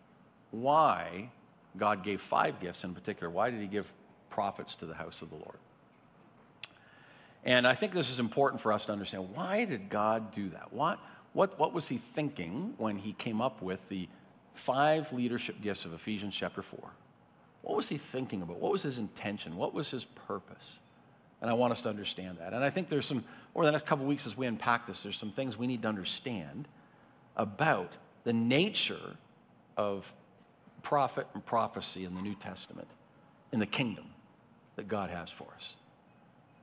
why 0.50 1.30
God 1.76 2.04
gave 2.04 2.20
five 2.20 2.60
gifts 2.60 2.84
in 2.84 2.94
particular. 2.94 3.30
Why 3.30 3.50
did 3.50 3.60
he 3.60 3.66
give 3.66 3.92
prophets 4.30 4.76
to 4.76 4.86
the 4.86 4.94
house 4.94 5.22
of 5.22 5.30
the 5.30 5.36
Lord? 5.36 5.58
And 7.44 7.66
I 7.66 7.74
think 7.74 7.92
this 7.92 8.10
is 8.10 8.20
important 8.20 8.60
for 8.60 8.72
us 8.72 8.86
to 8.86 8.92
understand. 8.92 9.34
Why 9.34 9.64
did 9.64 9.90
God 9.90 10.32
do 10.32 10.48
that? 10.50 10.72
What, 10.72 10.98
what, 11.32 11.58
what 11.58 11.74
was 11.74 11.88
he 11.88 11.98
thinking 11.98 12.74
when 12.78 12.96
he 12.96 13.12
came 13.12 13.40
up 13.40 13.60
with 13.60 13.88
the 13.88 14.08
five 14.54 15.12
leadership 15.12 15.60
gifts 15.60 15.84
of 15.84 15.92
Ephesians 15.92 16.34
chapter 16.34 16.62
4? 16.62 16.78
What 17.62 17.76
was 17.76 17.88
he 17.88 17.98
thinking 17.98 18.42
about? 18.42 18.58
What 18.58 18.72
was 18.72 18.82
his 18.82 18.98
intention? 18.98 19.56
What 19.56 19.74
was 19.74 19.90
his 19.90 20.04
purpose? 20.04 20.80
And 21.40 21.50
I 21.50 21.54
want 21.54 21.72
us 21.72 21.82
to 21.82 21.90
understand 21.90 22.38
that. 22.38 22.54
And 22.54 22.64
I 22.64 22.70
think 22.70 22.88
there's 22.88 23.06
some, 23.06 23.24
over 23.54 23.66
the 23.66 23.72
next 23.72 23.84
couple 23.84 24.06
weeks 24.06 24.26
as 24.26 24.36
we 24.36 24.46
unpack 24.46 24.86
this, 24.86 25.02
there's 25.02 25.18
some 25.18 25.30
things 25.30 25.58
we 25.58 25.66
need 25.66 25.82
to 25.82 25.88
understand 25.88 26.68
about 27.36 27.92
the 28.24 28.32
nature 28.32 29.16
of 29.76 30.12
prophet 30.82 31.26
and 31.34 31.44
prophecy 31.44 32.04
in 32.04 32.14
the 32.14 32.22
New 32.22 32.34
Testament, 32.34 32.88
in 33.52 33.58
the 33.58 33.66
kingdom 33.66 34.06
that 34.76 34.88
God 34.88 35.10
has 35.10 35.30
for 35.30 35.48
us. 35.54 35.74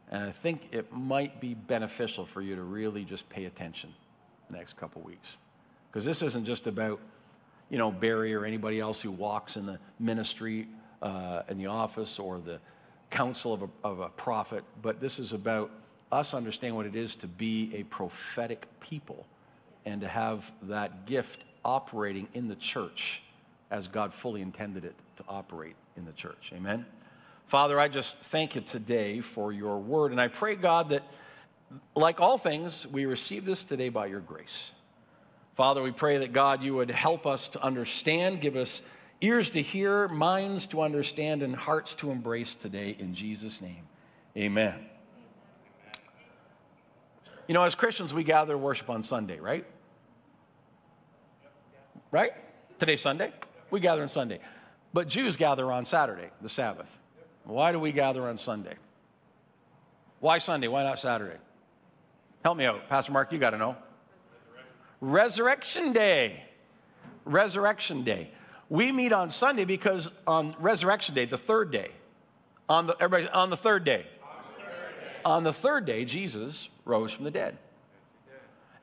And 0.09 0.23
I 0.23 0.31
think 0.31 0.69
it 0.71 0.91
might 0.91 1.39
be 1.39 1.53
beneficial 1.53 2.25
for 2.25 2.41
you 2.41 2.55
to 2.55 2.63
really 2.63 3.05
just 3.05 3.29
pay 3.29 3.45
attention 3.45 3.93
the 4.49 4.57
next 4.57 4.75
couple 4.75 5.01
weeks. 5.01 5.37
Because 5.89 6.03
this 6.03 6.21
isn't 6.21 6.45
just 6.45 6.67
about, 6.67 6.99
you 7.69 7.77
know, 7.77 7.91
Barry 7.91 8.33
or 8.33 8.45
anybody 8.45 8.79
else 8.79 9.01
who 9.01 9.11
walks 9.11 9.55
in 9.55 9.65
the 9.65 9.79
ministry, 9.99 10.67
uh, 11.01 11.43
in 11.49 11.57
the 11.57 11.67
office, 11.67 12.19
or 12.19 12.39
the 12.39 12.59
counsel 13.09 13.53
of 13.53 13.61
a, 13.63 13.69
of 13.83 13.99
a 13.99 14.09
prophet, 14.09 14.63
but 14.81 14.99
this 14.99 15.19
is 15.19 15.33
about 15.33 15.71
us 16.11 16.33
understanding 16.33 16.75
what 16.75 16.85
it 16.85 16.95
is 16.95 17.15
to 17.17 17.27
be 17.27 17.71
a 17.75 17.83
prophetic 17.83 18.67
people 18.79 19.25
and 19.85 20.01
to 20.01 20.07
have 20.07 20.51
that 20.63 21.05
gift 21.05 21.45
operating 21.63 22.27
in 22.33 22.47
the 22.47 22.55
church 22.55 23.23
as 23.69 23.87
God 23.87 24.13
fully 24.13 24.41
intended 24.41 24.85
it 24.85 24.95
to 25.17 25.23
operate 25.27 25.75
in 25.95 26.05
the 26.05 26.11
church. 26.11 26.51
Amen. 26.53 26.85
Father, 27.47 27.79
I 27.79 27.87
just 27.87 28.17
thank 28.17 28.55
you 28.55 28.61
today 28.61 29.21
for 29.21 29.51
your 29.51 29.77
word. 29.77 30.11
And 30.11 30.21
I 30.21 30.27
pray, 30.27 30.55
God, 30.55 30.89
that 30.89 31.03
like 31.95 32.19
all 32.19 32.37
things, 32.37 32.85
we 32.87 33.05
receive 33.05 33.45
this 33.45 33.63
today 33.63 33.89
by 33.89 34.07
your 34.07 34.19
grace. 34.19 34.71
Father, 35.55 35.81
we 35.81 35.91
pray 35.91 36.17
that, 36.17 36.33
God, 36.33 36.63
you 36.63 36.73
would 36.75 36.89
help 36.89 37.25
us 37.27 37.49
to 37.49 37.61
understand, 37.61 38.41
give 38.41 38.55
us 38.55 38.81
ears 39.19 39.49
to 39.51 39.61
hear, 39.61 40.07
minds 40.07 40.65
to 40.67 40.81
understand, 40.81 41.43
and 41.43 41.55
hearts 41.55 41.93
to 41.95 42.11
embrace 42.11 42.55
today 42.55 42.95
in 42.97 43.13
Jesus' 43.13 43.61
name. 43.61 43.87
Amen. 44.35 44.85
You 47.47 47.53
know, 47.53 47.63
as 47.63 47.75
Christians, 47.75 48.13
we 48.13 48.23
gather 48.23 48.57
worship 48.57 48.89
on 48.89 49.03
Sunday, 49.03 49.39
right? 49.39 49.65
Right? 52.11 52.31
Today's 52.77 52.99
Sunday. 52.99 53.31
We 53.69 53.79
gather 53.79 54.01
on 54.01 54.09
Sunday. 54.09 54.39
But 54.93 55.07
Jews 55.07 55.37
gather 55.37 55.71
on 55.71 55.85
Saturday, 55.85 56.29
the 56.41 56.49
Sabbath. 56.49 56.99
Why 57.45 57.71
do 57.71 57.79
we 57.79 57.93
gather 57.93 58.27
on 58.27 58.37
Sunday? 58.37 58.75
Why 60.19 60.37
Sunday? 60.37 60.67
Why 60.67 60.83
not 60.83 60.99
Saturday? 60.99 61.37
Help 62.43 62.57
me 62.57 62.65
out. 62.65 62.89
Pastor 62.89 63.13
Mark, 63.13 63.31
you 63.31 63.39
got 63.39 63.51
to 63.51 63.57
know. 63.57 63.77
Resurrection. 64.99 65.83
Resurrection 65.83 65.93
Day. 65.93 66.43
Resurrection 67.23 68.03
Day. 68.03 68.31
We 68.69 68.91
meet 68.91 69.13
on 69.13 69.31
Sunday 69.31 69.63
because 69.63 70.11
on 70.27 70.55
Resurrection 70.59 71.15
Day, 71.15 71.25
the 71.25 71.37
third 71.37 71.71
day, 71.71 71.91
on 72.67 72.87
the, 72.87 72.95
everybody, 72.99 73.27
on 73.33 73.49
the 73.49 73.57
third 73.57 73.85
day, 73.85 74.05
on 75.23 75.43
the 75.43 75.53
third 75.53 75.85
day, 75.85 76.03
Jesus 76.03 76.67
rose 76.83 77.11
from 77.11 77.25
the 77.25 77.31
dead. 77.31 77.57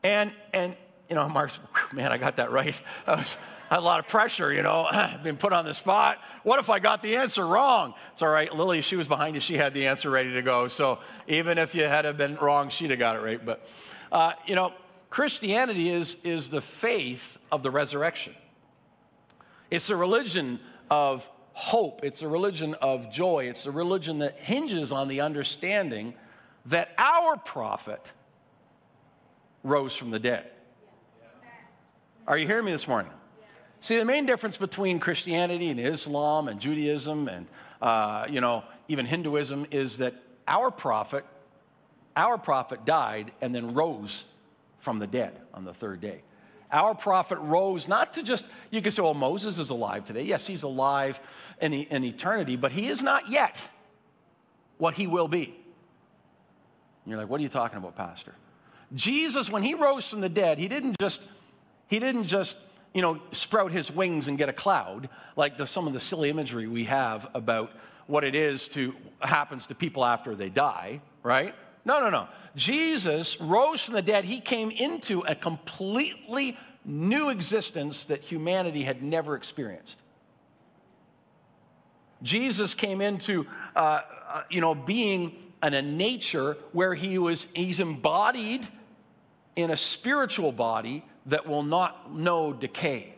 And, 0.03 0.33
and 0.53 0.77
you 1.09 1.15
know, 1.15 1.29
Mark's, 1.29 1.61
man, 1.93 2.13
I 2.13 2.19
got 2.19 2.37
that 2.37 2.51
right. 2.51 2.79
I 3.07 3.17
was, 3.17 3.39
I 3.71 3.75
had 3.75 3.81
a 3.81 3.85
lot 3.85 3.99
of 4.01 4.09
pressure, 4.09 4.53
you 4.53 4.63
know, 4.63 4.89
been 5.23 5.37
put 5.37 5.53
on 5.53 5.65
the 5.65 5.75
spot. 5.75 6.19
What 6.43 6.59
if 6.59 6.71
I 6.71 6.79
got 6.79 7.03
the 7.03 7.17
answer 7.17 7.47
wrong? 7.47 7.95
It's 8.13 8.23
all 8.23 8.31
right. 8.31 8.55
Lily, 8.55 8.81
she 8.83 8.97
was 8.97 9.09
behind 9.09 9.35
you. 9.35 9.41
She 9.41 9.55
had 9.55 9.75
the 9.75 9.87
answer 9.87 10.11
ready 10.11 10.33
to 10.35 10.43
go. 10.43 10.69
So 10.69 11.01
even 11.27 11.59
if 11.59 11.75
you 11.75 11.85
had 11.85 12.17
been 12.17 12.37
wrong, 12.37 12.69
she'd 12.69 12.91
have 12.91 12.99
got 12.99 13.17
it 13.17 13.21
right. 13.21 13.45
But, 13.45 13.69
uh, 14.13 14.33
you 14.47 14.55
know, 14.55 14.73
Christianity 15.11 15.91
is, 15.91 16.19
is 16.25 16.51
the 16.51 16.61
faith 16.61 17.39
of 17.51 17.63
the 17.63 17.71
resurrection. 17.71 18.35
It's 19.71 19.91
a 19.91 19.97
religion 19.97 20.61
of 20.91 21.29
hope. 21.53 22.05
It's 22.05 22.23
a 22.23 22.29
religion 22.29 22.75
of 22.75 23.11
joy. 23.11 23.45
It's 23.45 23.67
a 23.67 23.71
religion 23.71 24.21
that 24.21 24.37
hinges 24.39 24.93
on 24.93 25.09
the 25.09 25.21
understanding 25.21 26.15
that 26.67 26.93
our 26.99 27.37
prophet 27.37 28.13
rose 29.63 29.97
from 29.97 30.11
the 30.11 30.19
dead. 30.19 30.51
Are 32.29 32.37
you 32.37 32.47
hearing 32.47 32.67
me 32.67 32.73
this 32.73 32.87
morning? 32.87 33.11
See, 33.81 33.97
the 33.97 34.05
main 34.05 34.27
difference 34.27 34.59
between 34.59 35.01
Christianity 35.01 35.71
and 35.71 35.81
Islam 35.81 36.49
and 36.49 36.61
Judaism 36.61 37.27
and, 37.27 37.47
uh, 37.81 38.27
you 38.29 38.43
know, 38.43 38.65
even 38.87 39.07
Hinduism 39.07 39.67
is 39.71 39.97
that 39.97 40.15
our 40.47 40.71
prophet, 40.71 41.25
our 42.15 42.37
prophet 42.37 42.85
died 42.85 43.33
and 43.41 43.55
then 43.55 43.73
rose 43.73 44.27
from 44.79 44.99
the 44.99 45.07
dead 45.07 45.41
on 45.55 45.65
the 45.65 45.73
third 45.73 46.03
day. 46.03 46.21
Our 46.71 46.95
prophet 46.95 47.39
rose 47.39 47.89
not 47.89 48.13
to 48.13 48.23
just, 48.23 48.47
you 48.71 48.83
can 48.83 48.93
say, 48.93 49.01
well, 49.01 49.15
Moses 49.15 49.59
is 49.59 49.71
alive 49.71 50.05
today. 50.05 50.25
Yes, 50.25 50.47
he's 50.47 50.65
alive 50.65 51.23
in, 51.63 51.73
in 51.73 52.05
eternity, 52.05 52.57
but 52.57 52.73
he 52.73 52.89
is 52.89 53.03
not 53.03 53.31
yet 53.31 53.71
what 54.77 54.93
he 54.93 55.07
will 55.07 55.29
be. 55.29 55.45
And 55.45 57.11
you're 57.11 57.17
like, 57.17 57.31
what 57.31 57.41
are 57.41 57.43
you 57.43 57.49
talking 57.49 57.79
about, 57.79 57.97
Pastor? 57.97 58.35
Jesus, 58.95 59.51
when 59.51 59.63
he 59.63 59.73
rose 59.73 60.07
from 60.07 60.21
the 60.21 60.29
dead, 60.29 60.59
he 60.59 60.69
didn't 60.69 60.97
just, 61.01 61.23
he 61.89 61.99
didn't 61.99 62.27
just 62.27 62.57
you 62.95 63.03
know, 63.03 63.21
sprout 63.33 63.71
his 63.71 63.91
wings 63.91 64.29
and 64.29 64.39
get 64.39 64.49
a 64.49 64.53
cloud, 64.53 65.09
like 65.37 65.57
the, 65.57 65.67
some 65.67 65.87
of 65.87 65.93
the 65.93 66.01
silly 66.01 66.31
imagery 66.31 66.67
we 66.67 66.85
have 66.85 67.29
about 67.35 67.71
what 68.07 68.25
it 68.25 68.35
is 68.35 68.69
to 68.69 68.95
happens 69.21 69.67
to 69.67 69.75
people 69.75 70.05
after 70.05 70.35
they 70.35 70.49
die, 70.49 71.01
right? 71.23 71.55
No, 71.85 72.01
no, 72.01 72.11
no. 72.11 72.29
Jesus 72.57 73.41
rose 73.41 73.85
from 73.85 73.95
the 73.95 74.03
dead. 74.03 74.25
He 74.25 74.41
came 74.41 74.71
into 74.71 75.21
a 75.21 75.35
completely 75.35 76.57
new 76.85 77.31
existence 77.31 78.07
that 78.07 78.23
humanity 78.23 78.83
had 78.83 79.03
never 79.03 79.37
experienced. 79.37 80.01
Jesus 82.23 82.75
came 82.75 83.01
into, 83.01 83.47
uh, 83.77 84.01
uh, 84.29 84.43
you 84.51 84.61
know, 84.61 84.75
being 84.75 85.37
in 85.63 85.75
a 85.75 85.83
nature 85.83 86.57
where 86.73 86.95
he 86.95 87.19
was, 87.19 87.47
he's 87.55 87.81
embodied 87.81 88.67
in 89.55 89.71
a 89.71 89.77
spiritual 89.77 90.53
body 90.53 91.05
that 91.29 91.47
will 91.47 91.63
not 91.63 92.15
know 92.15 92.53
decay. 92.53 93.15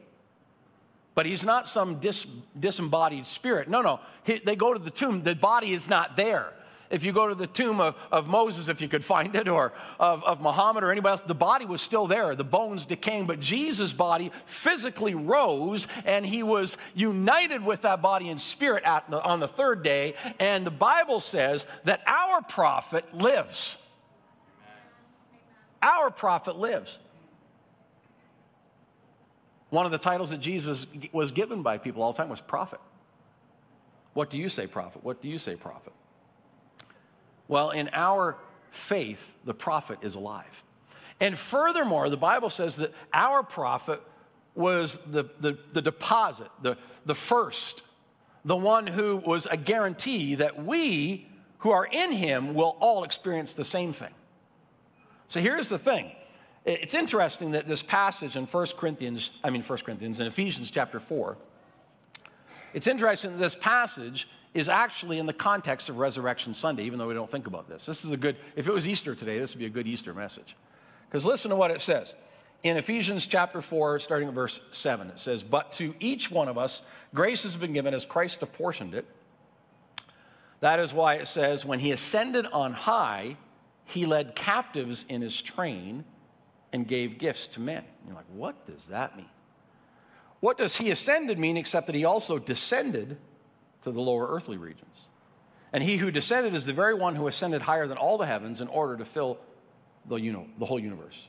But 1.14 1.26
he's 1.26 1.44
not 1.44 1.68
some 1.68 1.98
dis, 2.00 2.26
disembodied 2.58 3.26
spirit. 3.26 3.68
No, 3.68 3.82
no. 3.82 4.00
He, 4.24 4.38
they 4.38 4.56
go 4.56 4.72
to 4.72 4.78
the 4.78 4.90
tomb, 4.90 5.22
the 5.22 5.34
body 5.34 5.72
is 5.72 5.88
not 5.88 6.16
there. 6.16 6.52
If 6.90 7.04
you 7.04 7.12
go 7.12 7.28
to 7.28 7.36
the 7.36 7.46
tomb 7.46 7.80
of, 7.80 7.94
of 8.10 8.26
Moses, 8.26 8.68
if 8.68 8.80
you 8.80 8.88
could 8.88 9.04
find 9.04 9.36
it, 9.36 9.46
or 9.46 9.72
of, 10.00 10.24
of 10.24 10.40
Muhammad 10.40 10.82
or 10.82 10.90
anybody 10.90 11.12
else, 11.12 11.22
the 11.22 11.36
body 11.36 11.64
was 11.64 11.80
still 11.80 12.08
there, 12.08 12.34
the 12.34 12.42
bones 12.42 12.84
decaying, 12.84 13.26
but 13.26 13.38
Jesus' 13.38 13.92
body 13.92 14.32
physically 14.44 15.14
rose 15.14 15.86
and 16.04 16.26
he 16.26 16.42
was 16.42 16.76
united 16.94 17.64
with 17.64 17.82
that 17.82 18.02
body 18.02 18.28
in 18.28 18.38
spirit 18.38 18.82
the, 19.08 19.22
on 19.22 19.38
the 19.38 19.46
third 19.46 19.84
day. 19.84 20.14
And 20.40 20.66
the 20.66 20.72
Bible 20.72 21.20
says 21.20 21.64
that 21.84 22.02
our 22.08 22.42
prophet 22.42 23.14
lives. 23.14 23.78
Our 25.80 26.10
prophet 26.10 26.56
lives. 26.56 26.98
One 29.70 29.86
of 29.86 29.92
the 29.92 29.98
titles 29.98 30.30
that 30.30 30.40
Jesus 30.40 30.86
was 31.12 31.32
given 31.32 31.62
by 31.62 31.78
people 31.78 32.02
all 32.02 32.12
the 32.12 32.18
time 32.18 32.28
was 32.28 32.40
prophet. 32.40 32.80
What 34.12 34.28
do 34.28 34.38
you 34.38 34.48
say, 34.48 34.66
prophet? 34.66 35.04
What 35.04 35.22
do 35.22 35.28
you 35.28 35.38
say, 35.38 35.56
prophet? 35.56 35.92
Well, 37.46 37.70
in 37.70 37.88
our 37.92 38.36
faith, 38.70 39.36
the 39.44 39.54
prophet 39.54 39.98
is 40.02 40.16
alive. 40.16 40.64
And 41.20 41.38
furthermore, 41.38 42.10
the 42.10 42.16
Bible 42.16 42.50
says 42.50 42.76
that 42.76 42.92
our 43.12 43.42
prophet 43.42 44.02
was 44.54 44.98
the, 45.06 45.24
the, 45.40 45.58
the 45.72 45.82
deposit, 45.82 46.48
the, 46.62 46.76
the 47.06 47.14
first, 47.14 47.82
the 48.44 48.56
one 48.56 48.86
who 48.86 49.18
was 49.18 49.46
a 49.46 49.56
guarantee 49.56 50.36
that 50.36 50.64
we 50.64 51.28
who 51.58 51.70
are 51.70 51.86
in 51.90 52.12
him 52.12 52.54
will 52.54 52.76
all 52.80 53.04
experience 53.04 53.52
the 53.52 53.64
same 53.64 53.92
thing. 53.92 54.12
So 55.28 55.40
here's 55.40 55.68
the 55.68 55.78
thing 55.78 56.10
it's 56.64 56.94
interesting 56.94 57.52
that 57.52 57.66
this 57.66 57.82
passage 57.82 58.36
in 58.36 58.46
1 58.46 58.66
Corinthians, 58.76 59.30
I 59.42 59.50
mean 59.50 59.62
1 59.62 59.78
Corinthians, 59.78 60.20
in 60.20 60.26
Ephesians 60.26 60.70
chapter 60.70 61.00
4, 61.00 61.36
it's 62.74 62.86
interesting 62.86 63.32
that 63.32 63.38
this 63.38 63.54
passage 63.54 64.28
is 64.52 64.68
actually 64.68 65.18
in 65.18 65.26
the 65.26 65.32
context 65.32 65.88
of 65.88 65.98
Resurrection 65.98 66.54
Sunday, 66.54 66.84
even 66.84 66.98
though 66.98 67.06
we 67.06 67.14
don't 67.14 67.30
think 67.30 67.46
about 67.46 67.68
this. 67.68 67.86
This 67.86 68.04
is 68.04 68.10
a 68.10 68.16
good, 68.16 68.36
if 68.56 68.66
it 68.66 68.72
was 68.72 68.86
Easter 68.86 69.14
today, 69.14 69.38
this 69.38 69.54
would 69.54 69.60
be 69.60 69.66
a 69.66 69.70
good 69.70 69.86
Easter 69.86 70.12
message. 70.12 70.56
Because 71.08 71.24
listen 71.24 71.50
to 71.50 71.56
what 71.56 71.70
it 71.70 71.80
says. 71.80 72.14
In 72.62 72.76
Ephesians 72.76 73.26
chapter 73.26 73.62
4, 73.62 74.00
starting 74.00 74.28
at 74.28 74.34
verse 74.34 74.60
7, 74.70 75.08
it 75.08 75.18
says, 75.18 75.42
But 75.42 75.72
to 75.72 75.94
each 75.98 76.30
one 76.30 76.48
of 76.48 76.58
us, 76.58 76.82
grace 77.14 77.42
has 77.44 77.56
been 77.56 77.72
given 77.72 77.94
as 77.94 78.04
Christ 78.04 78.42
apportioned 78.42 78.94
it. 78.94 79.06
That 80.60 80.78
is 80.78 80.92
why 80.92 81.14
it 81.14 81.26
says, 81.26 81.64
When 81.64 81.78
he 81.78 81.90
ascended 81.90 82.46
on 82.46 82.74
high, 82.74 83.36
he 83.86 84.04
led 84.04 84.36
captives 84.36 85.06
in 85.08 85.22
his 85.22 85.40
train 85.40 86.04
and 86.72 86.86
gave 86.86 87.18
gifts 87.18 87.46
to 87.48 87.60
men. 87.60 87.84
You're 88.06 88.14
like, 88.14 88.26
what 88.32 88.66
does 88.66 88.86
that 88.86 89.16
mean? 89.16 89.28
What 90.40 90.56
does 90.56 90.76
he 90.76 90.90
ascended 90.90 91.38
mean 91.38 91.56
except 91.56 91.86
that 91.86 91.94
he 91.94 92.04
also 92.04 92.38
descended 92.38 93.18
to 93.82 93.90
the 93.90 94.00
lower 94.00 94.26
earthly 94.28 94.56
regions? 94.56 94.86
And 95.72 95.84
he 95.84 95.98
who 95.98 96.10
descended 96.10 96.54
is 96.54 96.66
the 96.66 96.72
very 96.72 96.94
one 96.94 97.14
who 97.14 97.28
ascended 97.28 97.62
higher 97.62 97.86
than 97.86 97.98
all 97.98 98.18
the 98.18 98.26
heavens 98.26 98.60
in 98.60 98.68
order 98.68 98.96
to 98.96 99.04
fill 99.04 99.38
the, 100.06 100.16
you 100.16 100.32
know, 100.32 100.46
the 100.58 100.66
whole 100.66 100.80
universe. 100.80 101.28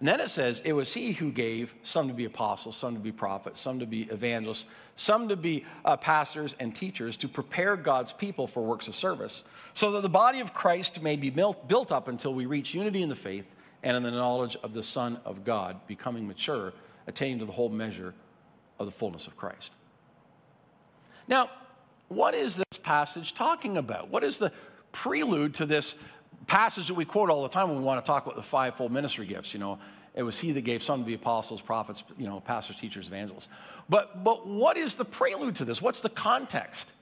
And 0.00 0.08
then 0.08 0.20
it 0.20 0.28
says, 0.28 0.60
it 0.64 0.72
was 0.72 0.92
he 0.92 1.12
who 1.12 1.30
gave 1.30 1.74
some 1.82 2.08
to 2.08 2.14
be 2.14 2.24
apostles, 2.24 2.76
some 2.76 2.94
to 2.94 3.00
be 3.00 3.12
prophets, 3.12 3.60
some 3.60 3.78
to 3.78 3.86
be 3.86 4.02
evangelists, 4.02 4.66
some 4.96 5.28
to 5.28 5.36
be 5.36 5.64
uh, 5.84 5.96
pastors 5.96 6.56
and 6.58 6.74
teachers 6.74 7.16
to 7.18 7.28
prepare 7.28 7.76
God's 7.76 8.12
people 8.12 8.46
for 8.46 8.62
works 8.62 8.88
of 8.88 8.94
service, 8.94 9.44
so 9.72 9.92
that 9.92 10.02
the 10.02 10.08
body 10.08 10.40
of 10.40 10.52
Christ 10.52 11.00
may 11.00 11.16
be 11.16 11.30
built 11.30 11.92
up 11.92 12.08
until 12.08 12.34
we 12.34 12.44
reach 12.44 12.74
unity 12.74 13.02
in 13.02 13.08
the 13.08 13.14
faith 13.14 13.53
and 13.84 13.96
in 13.96 14.02
the 14.02 14.10
knowledge 14.10 14.56
of 14.62 14.72
the 14.72 14.82
Son 14.82 15.20
of 15.24 15.44
God, 15.44 15.86
becoming 15.86 16.26
mature, 16.26 16.72
attaining 17.06 17.38
to 17.38 17.44
the 17.44 17.52
whole 17.52 17.68
measure 17.68 18.14
of 18.78 18.86
the 18.86 18.92
fullness 18.92 19.26
of 19.26 19.36
Christ. 19.36 19.70
Now, 21.28 21.50
what 22.08 22.34
is 22.34 22.56
this 22.56 22.78
passage 22.82 23.34
talking 23.34 23.76
about? 23.76 24.08
What 24.08 24.24
is 24.24 24.38
the 24.38 24.50
prelude 24.92 25.54
to 25.54 25.66
this 25.66 25.94
passage 26.46 26.88
that 26.88 26.94
we 26.94 27.04
quote 27.04 27.28
all 27.28 27.42
the 27.42 27.48
time 27.48 27.68
when 27.68 27.78
we 27.78 27.84
want 27.84 28.04
to 28.04 28.06
talk 28.06 28.24
about 28.24 28.36
the 28.36 28.42
fivefold 28.42 28.90
ministry 28.90 29.26
gifts? 29.26 29.52
You 29.52 29.60
know, 29.60 29.78
it 30.14 30.22
was 30.22 30.40
he 30.40 30.52
that 30.52 30.62
gave 30.62 30.82
some 30.82 31.00
to 31.00 31.06
be 31.06 31.14
apostles, 31.14 31.60
prophets, 31.60 32.04
you 32.18 32.26
know, 32.26 32.40
pastors, 32.40 32.76
teachers, 32.76 33.08
evangelists. 33.08 33.48
But, 33.90 34.24
but 34.24 34.46
what 34.46 34.78
is 34.78 34.94
the 34.94 35.04
prelude 35.04 35.56
to 35.56 35.66
this? 35.66 35.82
What's 35.82 36.00
the 36.00 36.08
context? 36.08 36.92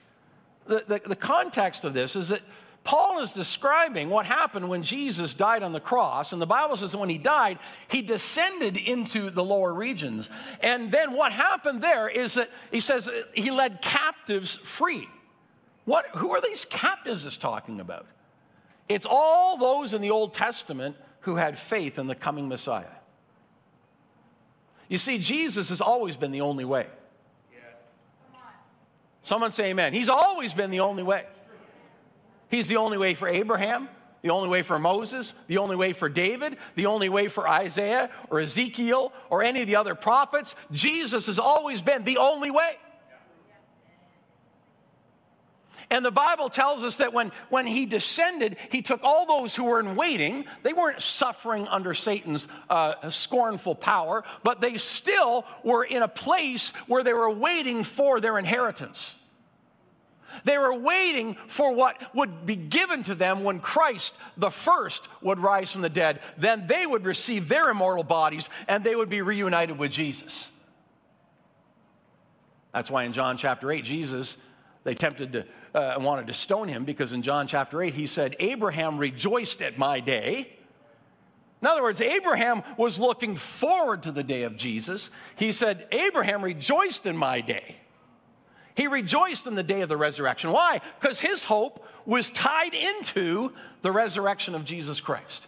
The, 0.65 0.83
the, 0.85 1.01
the 1.05 1.15
context 1.15 1.85
of 1.85 1.93
this 1.93 2.17
is 2.17 2.29
that 2.29 2.41
Paul 2.83 3.19
is 3.19 3.31
describing 3.31 4.09
what 4.09 4.25
happened 4.25 4.67
when 4.67 4.83
Jesus 4.83 5.33
died 5.33 5.63
on 5.63 5.71
the 5.71 5.79
cross. 5.79 6.33
And 6.33 6.41
the 6.41 6.45
Bible 6.45 6.75
says 6.75 6.91
that 6.91 6.97
when 6.97 7.09
he 7.09 7.17
died, 7.17 7.59
he 7.87 8.01
descended 8.01 8.77
into 8.77 9.29
the 9.29 9.43
lower 9.43 9.73
regions. 9.73 10.29
And 10.61 10.91
then 10.91 11.13
what 11.13 11.31
happened 11.31 11.81
there 11.81 12.09
is 12.09 12.33
that 12.33 12.49
he 12.71 12.81
says 12.81 13.09
he 13.33 13.51
led 13.51 13.81
captives 13.81 14.55
free. 14.55 15.07
What, 15.85 16.07
who 16.15 16.31
are 16.31 16.41
these 16.41 16.65
captives 16.65 17.25
is 17.25 17.37
talking 17.37 17.79
about? 17.79 18.05
It's 18.89 19.07
all 19.09 19.57
those 19.57 19.93
in 19.93 20.01
the 20.01 20.11
Old 20.11 20.33
Testament 20.33 20.97
who 21.21 21.35
had 21.37 21.57
faith 21.57 21.97
in 21.97 22.07
the 22.07 22.15
coming 22.15 22.49
Messiah. 22.49 22.85
You 24.89 24.97
see, 24.97 25.19
Jesus 25.19 25.69
has 25.69 25.79
always 25.79 26.17
been 26.17 26.31
the 26.31 26.41
only 26.41 26.65
way. 26.65 26.87
Someone 29.23 29.53
say 29.53 29.69
amen. 29.69 29.93
He's 29.93 30.09
always 30.09 30.53
been 30.53 30.69
the 30.69 30.81
only 30.81 31.01
way. 31.01 31.25
He's 32.53 32.67
the 32.67 32.77
only 32.77 32.99
way 32.99 33.15
for 33.15 33.27
Abraham, 33.27 33.89
the 34.21 34.29
only 34.29 34.47
way 34.47 34.61
for 34.61 34.77
Moses, 34.77 35.33
the 35.47 35.57
only 35.57 35.75
way 35.75 35.91
for 35.91 36.07
David, 36.07 36.57
the 36.75 36.85
only 36.85 37.09
way 37.09 37.27
for 37.27 37.49
Isaiah 37.49 38.11
or 38.29 38.41
Ezekiel 38.41 39.11
or 39.31 39.41
any 39.41 39.61
of 39.61 39.67
the 39.67 39.75
other 39.75 39.95
prophets. 39.95 40.55
Jesus 40.71 41.25
has 41.25 41.39
always 41.39 41.81
been 41.81 42.03
the 42.03 42.17
only 42.17 42.51
way. 42.51 42.77
And 45.89 46.05
the 46.05 46.11
Bible 46.11 46.47
tells 46.47 46.83
us 46.83 46.97
that 46.97 47.11
when, 47.11 47.31
when 47.49 47.65
he 47.65 47.87
descended, 47.87 48.57
he 48.69 48.83
took 48.83 49.03
all 49.03 49.25
those 49.25 49.55
who 49.55 49.63
were 49.63 49.79
in 49.79 49.95
waiting. 49.95 50.45
They 50.61 50.73
weren't 50.73 51.01
suffering 51.01 51.67
under 51.67 51.95
Satan's 51.95 52.47
uh, 52.69 53.09
scornful 53.09 53.73
power, 53.73 54.23
but 54.43 54.61
they 54.61 54.77
still 54.77 55.43
were 55.63 55.83
in 55.83 56.03
a 56.03 56.07
place 56.07 56.69
where 56.85 57.03
they 57.03 57.13
were 57.13 57.31
waiting 57.31 57.83
for 57.83 58.19
their 58.19 58.37
inheritance. 58.37 59.15
They 60.43 60.57
were 60.57 60.77
waiting 60.77 61.35
for 61.35 61.73
what 61.73 62.01
would 62.15 62.45
be 62.45 62.55
given 62.55 63.03
to 63.03 63.15
them 63.15 63.43
when 63.43 63.59
Christ, 63.59 64.17
the 64.37 64.51
first, 64.51 65.07
would 65.21 65.39
rise 65.39 65.71
from 65.71 65.81
the 65.81 65.89
dead. 65.89 66.19
Then 66.37 66.67
they 66.67 66.85
would 66.85 67.05
receive 67.05 67.47
their 67.47 67.69
immortal 67.69 68.03
bodies 68.03 68.49
and 68.67 68.83
they 68.83 68.95
would 68.95 69.09
be 69.09 69.21
reunited 69.21 69.77
with 69.77 69.91
Jesus. 69.91 70.51
That's 72.73 72.89
why 72.89 73.03
in 73.03 73.13
John 73.13 73.37
chapter 73.37 73.71
8, 73.71 73.83
Jesus, 73.83 74.37
they 74.83 74.95
tempted 74.95 75.31
to, 75.33 75.45
uh, 75.75 75.99
wanted 75.99 76.27
to 76.27 76.33
stone 76.33 76.67
him 76.67 76.85
because 76.85 77.13
in 77.13 77.21
John 77.21 77.47
chapter 77.47 77.81
8, 77.81 77.93
he 77.93 78.07
said, 78.07 78.35
Abraham 78.39 78.97
rejoiced 78.97 79.61
at 79.61 79.77
my 79.77 79.99
day. 79.99 80.49
In 81.61 81.67
other 81.67 81.83
words, 81.83 82.01
Abraham 82.01 82.61
was 82.75 82.99
looking 82.99 83.35
forward 83.35 84.03
to 84.03 84.11
the 84.11 84.23
day 84.23 84.43
of 84.43 84.57
Jesus. 84.57 85.11
He 85.35 85.53
said, 85.53 85.87
Abraham 85.91 86.43
rejoiced 86.43 87.05
in 87.05 87.15
my 87.15 87.39
day. 87.39 87.77
He 88.75 88.87
rejoiced 88.87 89.45
in 89.47 89.55
the 89.55 89.63
day 89.63 89.81
of 89.81 89.89
the 89.89 89.97
resurrection. 89.97 90.51
Why? 90.51 90.81
Because 90.99 91.19
his 91.19 91.43
hope 91.43 91.85
was 92.05 92.29
tied 92.29 92.73
into 92.73 93.53
the 93.81 93.91
resurrection 93.91 94.55
of 94.55 94.65
Jesus 94.65 94.99
Christ. 94.99 95.47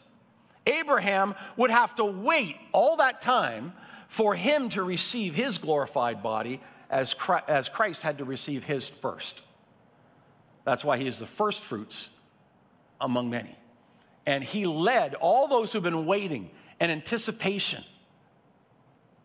Abraham 0.68 1.36
would 1.58 1.72
have 1.72 1.96
to 1.96 2.06
wait 2.06 2.58
all 2.72 2.98
that 2.98 3.22
time 3.22 3.74
for 4.08 4.36
him 4.36 4.70
to 4.70 4.84
receive 4.84 5.36
his 5.36 5.58
glorified 5.58 6.24
body 6.24 6.62
as 6.90 7.14
Christ 7.14 8.02
had 8.02 8.20
to 8.20 8.26
receive 8.26 8.64
his 8.64 8.90
first. 8.90 9.42
That's 10.64 10.84
why 10.84 10.98
he 10.98 11.08
is 11.08 11.20
the 11.20 11.26
first 11.26 11.64
fruits 11.64 12.10
among 13.02 13.30
many. 13.30 13.56
And 14.26 14.44
he 14.44 14.66
led 14.66 15.14
all 15.16 15.48
those 15.48 15.74
who've 15.74 15.84
been 15.84 16.06
waiting 16.06 16.50
in 16.80 16.90
anticipation 16.90 17.84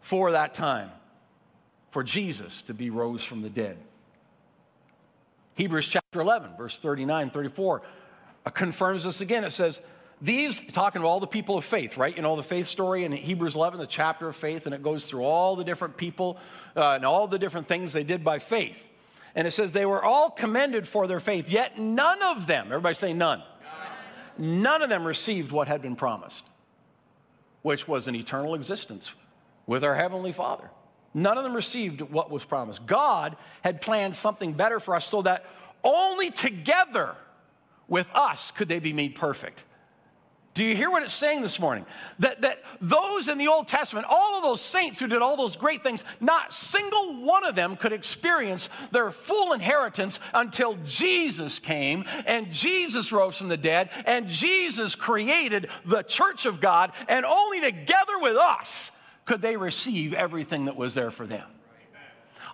for 0.00 0.32
that 0.32 0.54
time 0.54 0.90
for 1.90 2.02
Jesus 2.02 2.62
to 2.62 2.74
be 2.74 2.90
rose 2.90 3.24
from 3.24 3.42
the 3.42 3.50
dead. 3.50 3.78
Hebrews 5.60 5.90
chapter 5.90 6.22
11, 6.22 6.56
verse 6.56 6.78
39, 6.78 7.28
34 7.28 7.82
uh, 8.46 8.50
confirms 8.50 9.04
this 9.04 9.20
again. 9.20 9.44
It 9.44 9.50
says, 9.50 9.82
these, 10.22 10.66
talking 10.72 11.02
to 11.02 11.06
all 11.06 11.20
the 11.20 11.26
people 11.26 11.58
of 11.58 11.66
faith, 11.66 11.98
right? 11.98 12.16
You 12.16 12.22
know, 12.22 12.34
the 12.34 12.42
faith 12.42 12.66
story 12.66 13.04
in 13.04 13.12
Hebrews 13.12 13.56
11, 13.56 13.78
the 13.78 13.86
chapter 13.86 14.26
of 14.26 14.34
faith, 14.34 14.64
and 14.64 14.74
it 14.74 14.82
goes 14.82 15.04
through 15.04 15.22
all 15.22 15.56
the 15.56 15.64
different 15.64 15.98
people 15.98 16.38
uh, 16.74 16.92
and 16.92 17.04
all 17.04 17.26
the 17.26 17.38
different 17.38 17.68
things 17.68 17.92
they 17.92 18.04
did 18.04 18.24
by 18.24 18.38
faith. 18.38 18.88
And 19.34 19.46
it 19.46 19.50
says, 19.50 19.72
they 19.72 19.84
were 19.84 20.02
all 20.02 20.30
commended 20.30 20.88
for 20.88 21.06
their 21.06 21.20
faith, 21.20 21.50
yet 21.50 21.78
none 21.78 22.22
of 22.22 22.46
them, 22.46 22.68
everybody 22.68 22.94
say 22.94 23.12
none, 23.12 23.42
none, 24.38 24.62
none 24.62 24.80
of 24.80 24.88
them 24.88 25.06
received 25.06 25.52
what 25.52 25.68
had 25.68 25.82
been 25.82 25.94
promised, 25.94 26.46
which 27.60 27.86
was 27.86 28.08
an 28.08 28.14
eternal 28.14 28.54
existence 28.54 29.12
with 29.66 29.84
our 29.84 29.96
Heavenly 29.96 30.32
Father. 30.32 30.70
None 31.12 31.36
of 31.36 31.44
them 31.44 31.54
received 31.54 32.02
what 32.02 32.30
was 32.30 32.44
promised. 32.44 32.86
God 32.86 33.36
had 33.62 33.80
planned 33.80 34.14
something 34.14 34.52
better 34.52 34.78
for 34.78 34.94
us 34.94 35.06
so 35.06 35.22
that 35.22 35.44
only 35.82 36.30
together 36.30 37.16
with 37.88 38.10
us 38.14 38.52
could 38.52 38.68
they 38.68 38.78
be 38.78 38.92
made 38.92 39.14
perfect. 39.14 39.64
Do 40.52 40.64
you 40.64 40.74
hear 40.74 40.90
what 40.90 41.04
it's 41.04 41.14
saying 41.14 41.42
this 41.42 41.60
morning? 41.60 41.86
That, 42.18 42.42
that 42.42 42.62
those 42.80 43.28
in 43.28 43.38
the 43.38 43.46
Old 43.46 43.68
Testament, 43.68 44.06
all 44.10 44.36
of 44.36 44.42
those 44.42 44.60
saints 44.60 44.98
who 44.98 45.06
did 45.06 45.22
all 45.22 45.36
those 45.36 45.56
great 45.56 45.82
things, 45.82 46.04
not 46.20 46.52
single 46.52 47.22
one 47.22 47.46
of 47.46 47.54
them 47.54 47.76
could 47.76 47.92
experience 47.92 48.68
their 48.90 49.12
full 49.12 49.52
inheritance 49.52 50.18
until 50.34 50.76
Jesus 50.84 51.60
came 51.60 52.04
and 52.26 52.52
Jesus 52.52 53.12
rose 53.12 53.36
from 53.36 53.48
the 53.48 53.56
dead 53.56 53.90
and 54.06 54.26
Jesus 54.26 54.96
created 54.96 55.68
the 55.84 56.02
church 56.02 56.46
of 56.46 56.60
God, 56.60 56.92
and 57.08 57.24
only 57.24 57.60
together 57.60 58.18
with 58.20 58.36
us 58.36 58.90
could 59.30 59.42
they 59.42 59.56
receive 59.56 60.12
everything 60.12 60.64
that 60.64 60.74
was 60.74 60.92
there 60.92 61.12
for 61.12 61.24
them. 61.24 61.46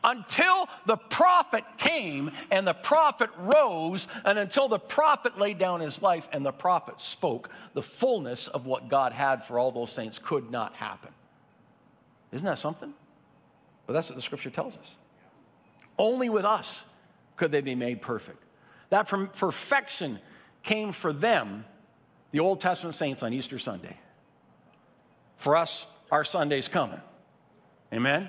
Until 0.04 0.68
the 0.84 0.98
prophet 0.98 1.64
came 1.78 2.30
and 2.50 2.66
the 2.66 2.74
prophet 2.74 3.30
rose, 3.38 4.08
and 4.26 4.38
until 4.38 4.68
the 4.68 4.78
prophet 4.78 5.38
laid 5.38 5.56
down 5.56 5.80
his 5.80 6.02
life 6.02 6.28
and 6.32 6.44
the 6.44 6.52
prophet 6.52 7.00
spoke, 7.00 7.48
the 7.72 7.80
fullness 7.80 8.46
of 8.46 8.66
what 8.66 8.90
God 8.90 9.14
had 9.14 9.42
for 9.42 9.58
all 9.58 9.70
those 9.72 9.90
saints 9.90 10.18
could 10.18 10.50
not 10.50 10.74
happen. 10.74 11.08
Isn't 12.30 12.44
that 12.44 12.58
something? 12.58 12.92
But 13.86 13.94
that's 13.94 14.10
what 14.10 14.16
the 14.16 14.22
scripture 14.22 14.50
tells 14.50 14.76
us. 14.76 14.96
Only 15.96 16.28
with 16.28 16.44
us 16.44 16.84
could 17.36 17.52
they 17.52 17.62
be 17.62 17.74
made 17.74 18.02
perfect. 18.02 18.42
That 18.90 19.08
perfection 19.08 20.18
came 20.62 20.92
for 20.92 21.14
them, 21.14 21.64
the 22.32 22.40
Old 22.40 22.60
Testament 22.60 22.94
saints, 22.94 23.22
on 23.22 23.32
Easter 23.32 23.58
Sunday. 23.58 23.96
For 25.38 25.56
us, 25.56 25.86
our 26.10 26.24
Sunday's 26.24 26.68
coming. 26.68 27.00
Amen? 27.92 28.28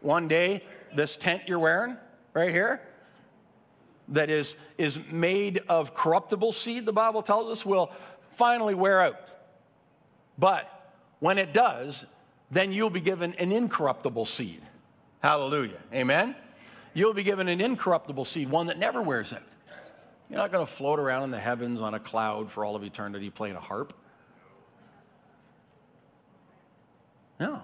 One 0.00 0.28
day, 0.28 0.62
this 0.94 1.16
tent 1.16 1.42
you're 1.46 1.58
wearing 1.58 1.96
right 2.32 2.50
here, 2.50 2.80
that 4.08 4.28
is, 4.28 4.56
is 4.76 4.98
made 5.10 5.62
of 5.68 5.94
corruptible 5.94 6.52
seed, 6.52 6.84
the 6.84 6.92
Bible 6.92 7.22
tells 7.22 7.50
us, 7.50 7.64
will 7.64 7.90
finally 8.32 8.74
wear 8.74 9.00
out. 9.00 9.20
But 10.38 10.92
when 11.20 11.38
it 11.38 11.52
does, 11.52 12.04
then 12.50 12.72
you'll 12.72 12.90
be 12.90 13.00
given 13.00 13.34
an 13.34 13.50
incorruptible 13.50 14.26
seed. 14.26 14.60
Hallelujah. 15.22 15.78
Amen? 15.92 16.36
You'll 16.92 17.14
be 17.14 17.22
given 17.22 17.48
an 17.48 17.60
incorruptible 17.60 18.24
seed, 18.24 18.50
one 18.50 18.66
that 18.66 18.78
never 18.78 19.00
wears 19.00 19.32
out. 19.32 19.42
You're 20.28 20.38
not 20.38 20.52
going 20.52 20.66
to 20.66 20.70
float 20.70 20.98
around 20.98 21.24
in 21.24 21.30
the 21.30 21.38
heavens 21.38 21.80
on 21.80 21.94
a 21.94 22.00
cloud 22.00 22.50
for 22.50 22.64
all 22.64 22.76
of 22.76 22.84
eternity 22.84 23.30
playing 23.30 23.56
a 23.56 23.60
harp. 23.60 23.92
No. 27.44 27.60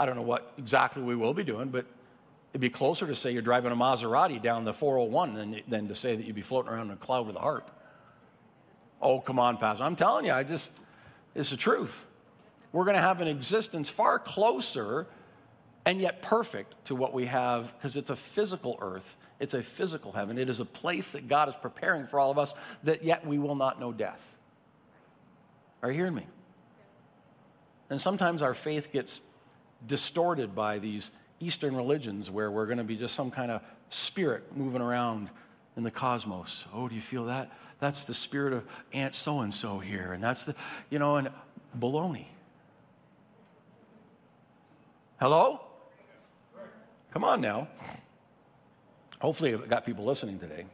I 0.00 0.04
don't 0.04 0.16
know 0.16 0.22
what 0.22 0.52
exactly 0.58 1.00
we 1.00 1.14
will 1.14 1.32
be 1.32 1.44
doing, 1.44 1.68
but 1.68 1.86
it'd 2.52 2.60
be 2.60 2.70
closer 2.70 3.06
to 3.06 3.14
say 3.14 3.30
you're 3.30 3.40
driving 3.40 3.70
a 3.70 3.76
Maserati 3.76 4.42
down 4.42 4.64
the 4.64 4.74
401 4.74 5.34
than, 5.34 5.60
than 5.68 5.88
to 5.88 5.94
say 5.94 6.16
that 6.16 6.26
you'd 6.26 6.34
be 6.34 6.42
floating 6.42 6.72
around 6.72 6.86
in 6.86 6.94
a 6.94 6.96
cloud 6.96 7.28
with 7.28 7.36
a 7.36 7.40
harp. 7.40 7.70
Oh, 9.00 9.20
come 9.20 9.38
on, 9.38 9.58
Pastor. 9.58 9.84
I'm 9.84 9.94
telling 9.94 10.24
you, 10.24 10.32
I 10.32 10.42
just, 10.42 10.72
it's 11.36 11.50
the 11.50 11.56
truth. 11.56 12.06
We're 12.72 12.84
going 12.84 12.96
to 12.96 13.02
have 13.02 13.20
an 13.20 13.28
existence 13.28 13.88
far 13.88 14.18
closer 14.18 15.06
and 15.86 16.00
yet 16.00 16.20
perfect 16.20 16.74
to 16.86 16.96
what 16.96 17.14
we 17.14 17.26
have 17.26 17.72
because 17.78 17.96
it's 17.96 18.10
a 18.10 18.16
physical 18.16 18.76
earth, 18.80 19.18
it's 19.38 19.54
a 19.54 19.62
physical 19.62 20.10
heaven. 20.10 20.36
It 20.36 20.48
is 20.48 20.58
a 20.58 20.64
place 20.64 21.12
that 21.12 21.28
God 21.28 21.48
is 21.48 21.54
preparing 21.54 22.08
for 22.08 22.18
all 22.18 22.32
of 22.32 22.38
us 22.38 22.54
that 22.82 23.04
yet 23.04 23.24
we 23.24 23.38
will 23.38 23.54
not 23.54 23.78
know 23.78 23.92
death. 23.92 24.34
Are 25.80 25.92
you 25.92 25.98
hearing 25.98 26.14
me? 26.16 26.26
And 27.90 28.00
sometimes 28.00 28.42
our 28.42 28.54
faith 28.54 28.92
gets 28.92 29.20
distorted 29.86 30.54
by 30.54 30.78
these 30.78 31.10
Eastern 31.40 31.76
religions 31.76 32.30
where 32.30 32.50
we're 32.50 32.66
going 32.66 32.78
to 32.78 32.84
be 32.84 32.96
just 32.96 33.14
some 33.14 33.30
kind 33.30 33.50
of 33.50 33.62
spirit 33.90 34.56
moving 34.56 34.80
around 34.80 35.28
in 35.76 35.82
the 35.82 35.90
cosmos. 35.90 36.64
Oh, 36.72 36.88
do 36.88 36.94
you 36.94 37.00
feel 37.00 37.26
that? 37.26 37.50
That's 37.80 38.04
the 38.04 38.14
spirit 38.14 38.52
of 38.52 38.64
Aunt 38.92 39.14
so 39.14 39.40
and 39.40 39.52
so 39.52 39.78
here. 39.78 40.12
And 40.12 40.22
that's 40.22 40.46
the, 40.46 40.54
you 40.90 40.98
know, 40.98 41.16
and 41.16 41.30
baloney. 41.78 42.26
Hello? 45.20 45.60
Come 47.12 47.24
on 47.24 47.40
now. 47.40 47.68
Hopefully, 49.20 49.54
I've 49.54 49.68
got 49.68 49.84
people 49.84 50.04
listening 50.04 50.38
today. 50.38 50.66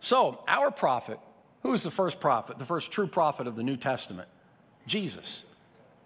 So, 0.00 0.42
our 0.46 0.70
prophet, 0.70 1.18
who 1.62 1.72
is 1.72 1.82
the 1.82 1.90
first 1.90 2.20
prophet, 2.20 2.58
the 2.58 2.66
first 2.66 2.92
true 2.92 3.06
prophet 3.06 3.46
of 3.46 3.56
the 3.56 3.62
New 3.62 3.76
Testament? 3.76 4.28
Jesus. 4.86 5.44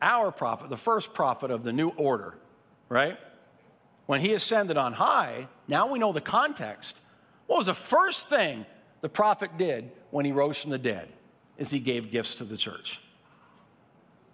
Our 0.03 0.33
prophet, 0.33 0.69
the 0.69 0.77
first 0.77 1.15
prophet 1.15 1.51
of 1.51 1.65
the 1.65 1.73
new 1.73 1.91
order, 1.91 2.35
right? 2.89 3.17
When 4.07 4.21
he 4.21 4.35
ascended 4.35 4.77
on 4.77 4.93
high, 4.93 5.49
now 5.69 5.87
we 5.87 5.99
know 5.99 6.13
the 6.13 6.21
context. 6.21 7.01
What 7.47 7.59
was 7.59 7.67
the 7.67 7.75
first 7.75 8.29
thing 8.29 8.67
the 9.01 9.09
prophet 9.09 9.57
did 9.57 9.93
when 10.11 10.25
he 10.25 10.33
rose 10.33 10.59
from 10.59 10.73
the 10.73 10.79
dead? 10.79 11.09
Is 11.57 11.71
he 11.71 11.79
gave 11.79 12.11
gifts 12.11 12.35
to 12.37 12.45
the 12.45 12.57
church. 12.57 13.01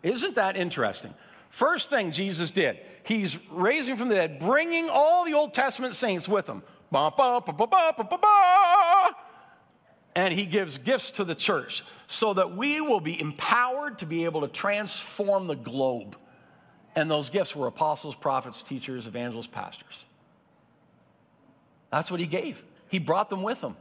Isn't 0.02 0.36
that 0.36 0.56
interesting? 0.56 1.12
First 1.50 1.90
thing 1.90 2.12
Jesus 2.12 2.50
did, 2.50 2.78
he's 3.02 3.38
raising 3.50 3.96
from 3.96 4.08
the 4.08 4.14
dead, 4.14 4.38
bringing 4.38 4.88
all 4.90 5.24
the 5.24 5.34
Old 5.34 5.52
Testament 5.52 5.94
saints 5.94 6.28
with 6.28 6.46
him. 6.48 6.62
Ba, 6.90 7.12
ba, 7.14 7.42
ba, 7.44 7.54
and 10.18 10.34
he 10.34 10.46
gives 10.46 10.78
gifts 10.78 11.12
to 11.12 11.22
the 11.22 11.36
church 11.36 11.84
so 12.08 12.34
that 12.34 12.56
we 12.56 12.80
will 12.80 12.98
be 12.98 13.20
empowered 13.20 13.98
to 14.00 14.04
be 14.04 14.24
able 14.24 14.40
to 14.40 14.48
transform 14.48 15.46
the 15.46 15.54
globe. 15.54 16.16
And 16.96 17.08
those 17.08 17.30
gifts 17.30 17.54
were 17.54 17.68
apostles, 17.68 18.16
prophets, 18.16 18.64
teachers, 18.64 19.06
evangelists, 19.06 19.46
pastors. 19.46 20.04
That's 21.92 22.10
what 22.10 22.18
he 22.18 22.26
gave. 22.26 22.64
He 22.88 22.98
brought 22.98 23.30
them 23.30 23.44
with 23.44 23.60
him. 23.60 23.76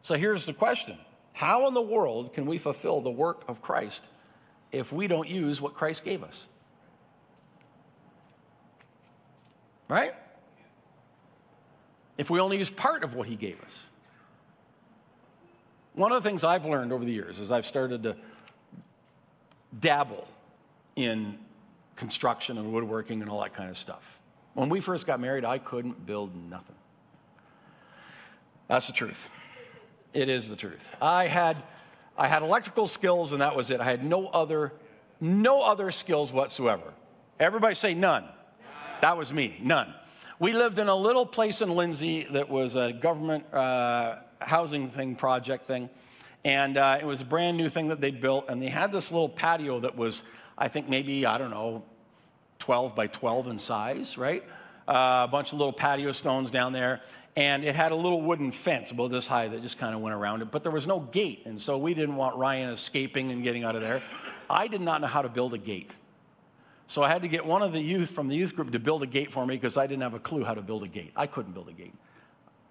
So 0.00 0.14
here's 0.14 0.46
the 0.46 0.54
question 0.54 0.96
How 1.34 1.68
in 1.68 1.74
the 1.74 1.82
world 1.82 2.32
can 2.32 2.46
we 2.46 2.56
fulfill 2.56 3.02
the 3.02 3.10
work 3.10 3.44
of 3.48 3.60
Christ 3.60 4.02
if 4.70 4.94
we 4.94 5.08
don't 5.08 5.28
use 5.28 5.60
what 5.60 5.74
Christ 5.74 6.06
gave 6.06 6.24
us? 6.24 6.48
Right? 9.88 10.14
If 12.16 12.30
we 12.30 12.40
only 12.40 12.56
use 12.56 12.70
part 12.70 13.04
of 13.04 13.14
what 13.14 13.28
he 13.28 13.36
gave 13.36 13.60
us. 13.60 13.88
One 15.94 16.12
of 16.12 16.22
the 16.22 16.28
things 16.28 16.42
I've 16.42 16.64
learned 16.64 16.92
over 16.92 17.04
the 17.04 17.12
years 17.12 17.38
is 17.38 17.50
I've 17.50 17.66
started 17.66 18.02
to 18.04 18.16
dabble 19.78 20.26
in 20.96 21.38
construction 21.96 22.58
and 22.58 22.72
woodworking 22.72 23.20
and 23.20 23.30
all 23.30 23.40
that 23.42 23.54
kind 23.54 23.70
of 23.70 23.76
stuff. 23.76 24.18
When 24.54 24.68
we 24.68 24.80
first 24.80 25.06
got 25.06 25.20
married, 25.20 25.44
I 25.44 25.58
couldn't 25.58 26.06
build 26.06 26.34
nothing. 26.50 26.76
That's 28.68 28.86
the 28.86 28.92
truth. 28.92 29.30
It 30.12 30.28
is 30.28 30.48
the 30.48 30.56
truth. 30.56 30.94
I 31.00 31.26
had 31.26 31.62
I 32.16 32.28
had 32.28 32.42
electrical 32.42 32.86
skills 32.86 33.32
and 33.32 33.40
that 33.40 33.56
was 33.56 33.70
it. 33.70 33.80
I 33.80 33.84
had 33.84 34.04
no 34.04 34.28
other 34.28 34.72
no 35.20 35.62
other 35.62 35.90
skills 35.90 36.32
whatsoever. 36.32 36.92
Everybody 37.38 37.74
say 37.74 37.94
none. 37.94 38.24
That 39.00 39.16
was 39.16 39.32
me, 39.32 39.58
none. 39.60 39.92
We 40.38 40.52
lived 40.52 40.78
in 40.78 40.88
a 40.88 40.94
little 40.94 41.26
place 41.26 41.60
in 41.60 41.70
Lindsay 41.70 42.26
that 42.32 42.48
was 42.48 42.76
a 42.76 42.92
government 42.92 43.52
uh, 43.52 44.16
housing 44.46 44.88
thing, 44.88 45.14
project 45.14 45.66
thing. 45.66 45.88
And 46.44 46.76
uh, 46.76 46.98
it 47.00 47.04
was 47.04 47.20
a 47.20 47.24
brand 47.24 47.56
new 47.56 47.68
thing 47.68 47.88
that 47.88 48.00
they'd 48.00 48.20
built. 48.20 48.46
And 48.48 48.60
they 48.60 48.68
had 48.68 48.92
this 48.92 49.12
little 49.12 49.28
patio 49.28 49.80
that 49.80 49.96
was, 49.96 50.22
I 50.58 50.68
think, 50.68 50.88
maybe, 50.88 51.24
I 51.24 51.38
don't 51.38 51.50
know, 51.50 51.84
12 52.58 52.94
by 52.94 53.06
12 53.06 53.48
in 53.48 53.58
size, 53.58 54.18
right? 54.18 54.44
Uh, 54.88 55.24
a 55.24 55.28
bunch 55.30 55.52
of 55.52 55.58
little 55.58 55.72
patio 55.72 56.12
stones 56.12 56.50
down 56.50 56.72
there. 56.72 57.00
And 57.34 57.64
it 57.64 57.74
had 57.74 57.92
a 57.92 57.96
little 57.96 58.20
wooden 58.20 58.52
fence 58.52 58.90
about 58.90 59.10
this 59.10 59.26
high 59.26 59.48
that 59.48 59.62
just 59.62 59.78
kind 59.78 59.94
of 59.94 60.00
went 60.00 60.14
around 60.14 60.42
it. 60.42 60.50
But 60.50 60.62
there 60.62 60.72
was 60.72 60.86
no 60.86 61.00
gate. 61.00 61.42
And 61.46 61.60
so 61.60 61.78
we 61.78 61.94
didn't 61.94 62.16
want 62.16 62.36
Ryan 62.36 62.70
escaping 62.70 63.30
and 63.30 63.42
getting 63.42 63.64
out 63.64 63.74
of 63.74 63.80
there. 63.80 64.02
I 64.50 64.68
did 64.68 64.82
not 64.82 65.00
know 65.00 65.06
how 65.06 65.22
to 65.22 65.28
build 65.28 65.54
a 65.54 65.58
gate. 65.58 65.94
So 66.88 67.02
I 67.02 67.08
had 67.08 67.22
to 67.22 67.28
get 67.28 67.46
one 67.46 67.62
of 67.62 67.72
the 67.72 67.80
youth 67.80 68.10
from 68.10 68.28
the 68.28 68.36
youth 68.36 68.54
group 68.54 68.72
to 68.72 68.78
build 68.78 69.02
a 69.02 69.06
gate 69.06 69.32
for 69.32 69.46
me 69.46 69.56
because 69.56 69.78
I 69.78 69.86
didn't 69.86 70.02
have 70.02 70.12
a 70.12 70.18
clue 70.18 70.44
how 70.44 70.52
to 70.52 70.60
build 70.60 70.82
a 70.82 70.88
gate. 70.88 71.12
I 71.16 71.26
couldn't 71.26 71.52
build 71.52 71.70
a 71.70 71.72
gate. 71.72 71.94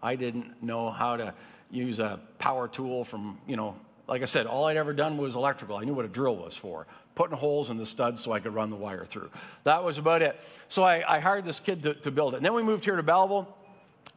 I 0.04 0.16
didn't 0.16 0.62
know 0.62 0.92
how 0.92 1.18
to 1.18 1.34
use 1.72 2.00
a 2.00 2.20
power 2.38 2.68
tool 2.68 3.04
from, 3.04 3.40
you 3.48 3.56
know, 3.56 3.76
like 4.08 4.22
I 4.22 4.26
said, 4.26 4.46
all 4.46 4.66
I'd 4.66 4.78
ever 4.78 4.94
done 4.94 5.18
was 5.18 5.36
electrical. 5.36 5.78
I 5.78 5.84
knew 5.84 5.94
what 5.94 6.06
a 6.06 6.10
drill 6.10 6.36
was 6.36 6.56
for, 6.56 6.86
putting 7.16 7.38
holes 7.38 7.70
in 7.70 7.78
the 7.78 7.86
studs 7.86 8.22
so 8.22 8.32
I 8.34 8.40
could 8.40 8.54
run 8.54 8.70
the 8.70 8.76
wire 8.76 9.06
through. 9.06 9.30
That 9.64 9.84
was 9.84 9.98
about 9.98 10.22
it. 10.22 10.40
So 10.68 10.84
I, 10.84 11.04
I 11.08 11.20
hired 11.20 11.46
this 11.46 11.60
kid 11.60 11.84
to, 11.84 11.94
to 11.94 12.12
build 12.12 12.34
it. 12.34 12.38
And 12.38 12.46
then 12.46 12.54
we 12.54 12.64
moved 12.64 12.84
here 12.84 12.96
to 12.96 13.04
Belleville. 13.04 13.48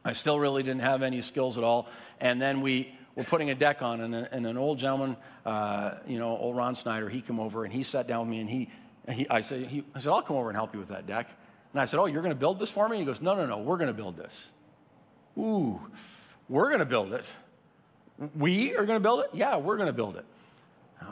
I 0.04 0.12
still 0.12 0.38
really 0.38 0.62
didn't 0.62 0.82
have 0.82 1.02
any 1.02 1.20
skills 1.20 1.58
at 1.58 1.64
all. 1.64 1.88
And 2.20 2.42
then 2.42 2.60
we 2.60 2.92
were 3.14 3.24
putting 3.24 3.50
a 3.50 3.54
deck 3.54 3.82
on, 3.82 4.00
and, 4.00 4.14
and 4.14 4.46
an 4.46 4.58
old 4.58 4.78
gentleman, 4.78 5.16
uh, 5.46 5.94
you 6.06 6.18
know, 6.18 6.36
old 6.36 6.56
Ron 6.56 6.74
Snyder, 6.74 7.08
he 7.08 7.20
came 7.20 7.38
over 7.38 7.64
and 7.64 7.72
he 7.72 7.82
sat 7.82 8.08
down 8.08 8.26
with 8.26 8.30
me 8.30 8.40
and 8.40 8.50
he, 8.50 8.70
he, 9.10 9.28
I, 9.28 9.42
said, 9.42 9.66
he, 9.66 9.84
I 9.94 10.00
said, 10.00 10.10
I'll 10.10 10.22
come 10.22 10.36
over 10.36 10.48
and 10.48 10.56
help 10.56 10.74
you 10.74 10.80
with 10.80 10.88
that 10.88 11.06
deck. 11.06 11.28
And 11.72 11.80
I 11.80 11.84
said, 11.84 12.00
Oh, 12.00 12.06
you're 12.06 12.22
going 12.22 12.34
to 12.34 12.38
build 12.38 12.58
this 12.58 12.70
for 12.70 12.88
me? 12.88 12.98
He 12.98 13.04
goes, 13.04 13.20
No, 13.20 13.34
no, 13.34 13.46
no, 13.46 13.58
we're 13.58 13.76
going 13.76 13.88
to 13.88 13.94
build 13.94 14.16
this. 14.16 14.52
Ooh, 15.36 15.80
we're 16.48 16.68
going 16.68 16.80
to 16.80 16.86
build 16.86 17.12
it. 17.12 17.32
We 18.36 18.76
are 18.76 18.84
going 18.84 18.98
to 18.98 19.02
build 19.02 19.20
it? 19.20 19.30
Yeah, 19.32 19.56
we're 19.56 19.76
going 19.76 19.88
to 19.88 19.92
build 19.92 20.16
it. 20.16 20.24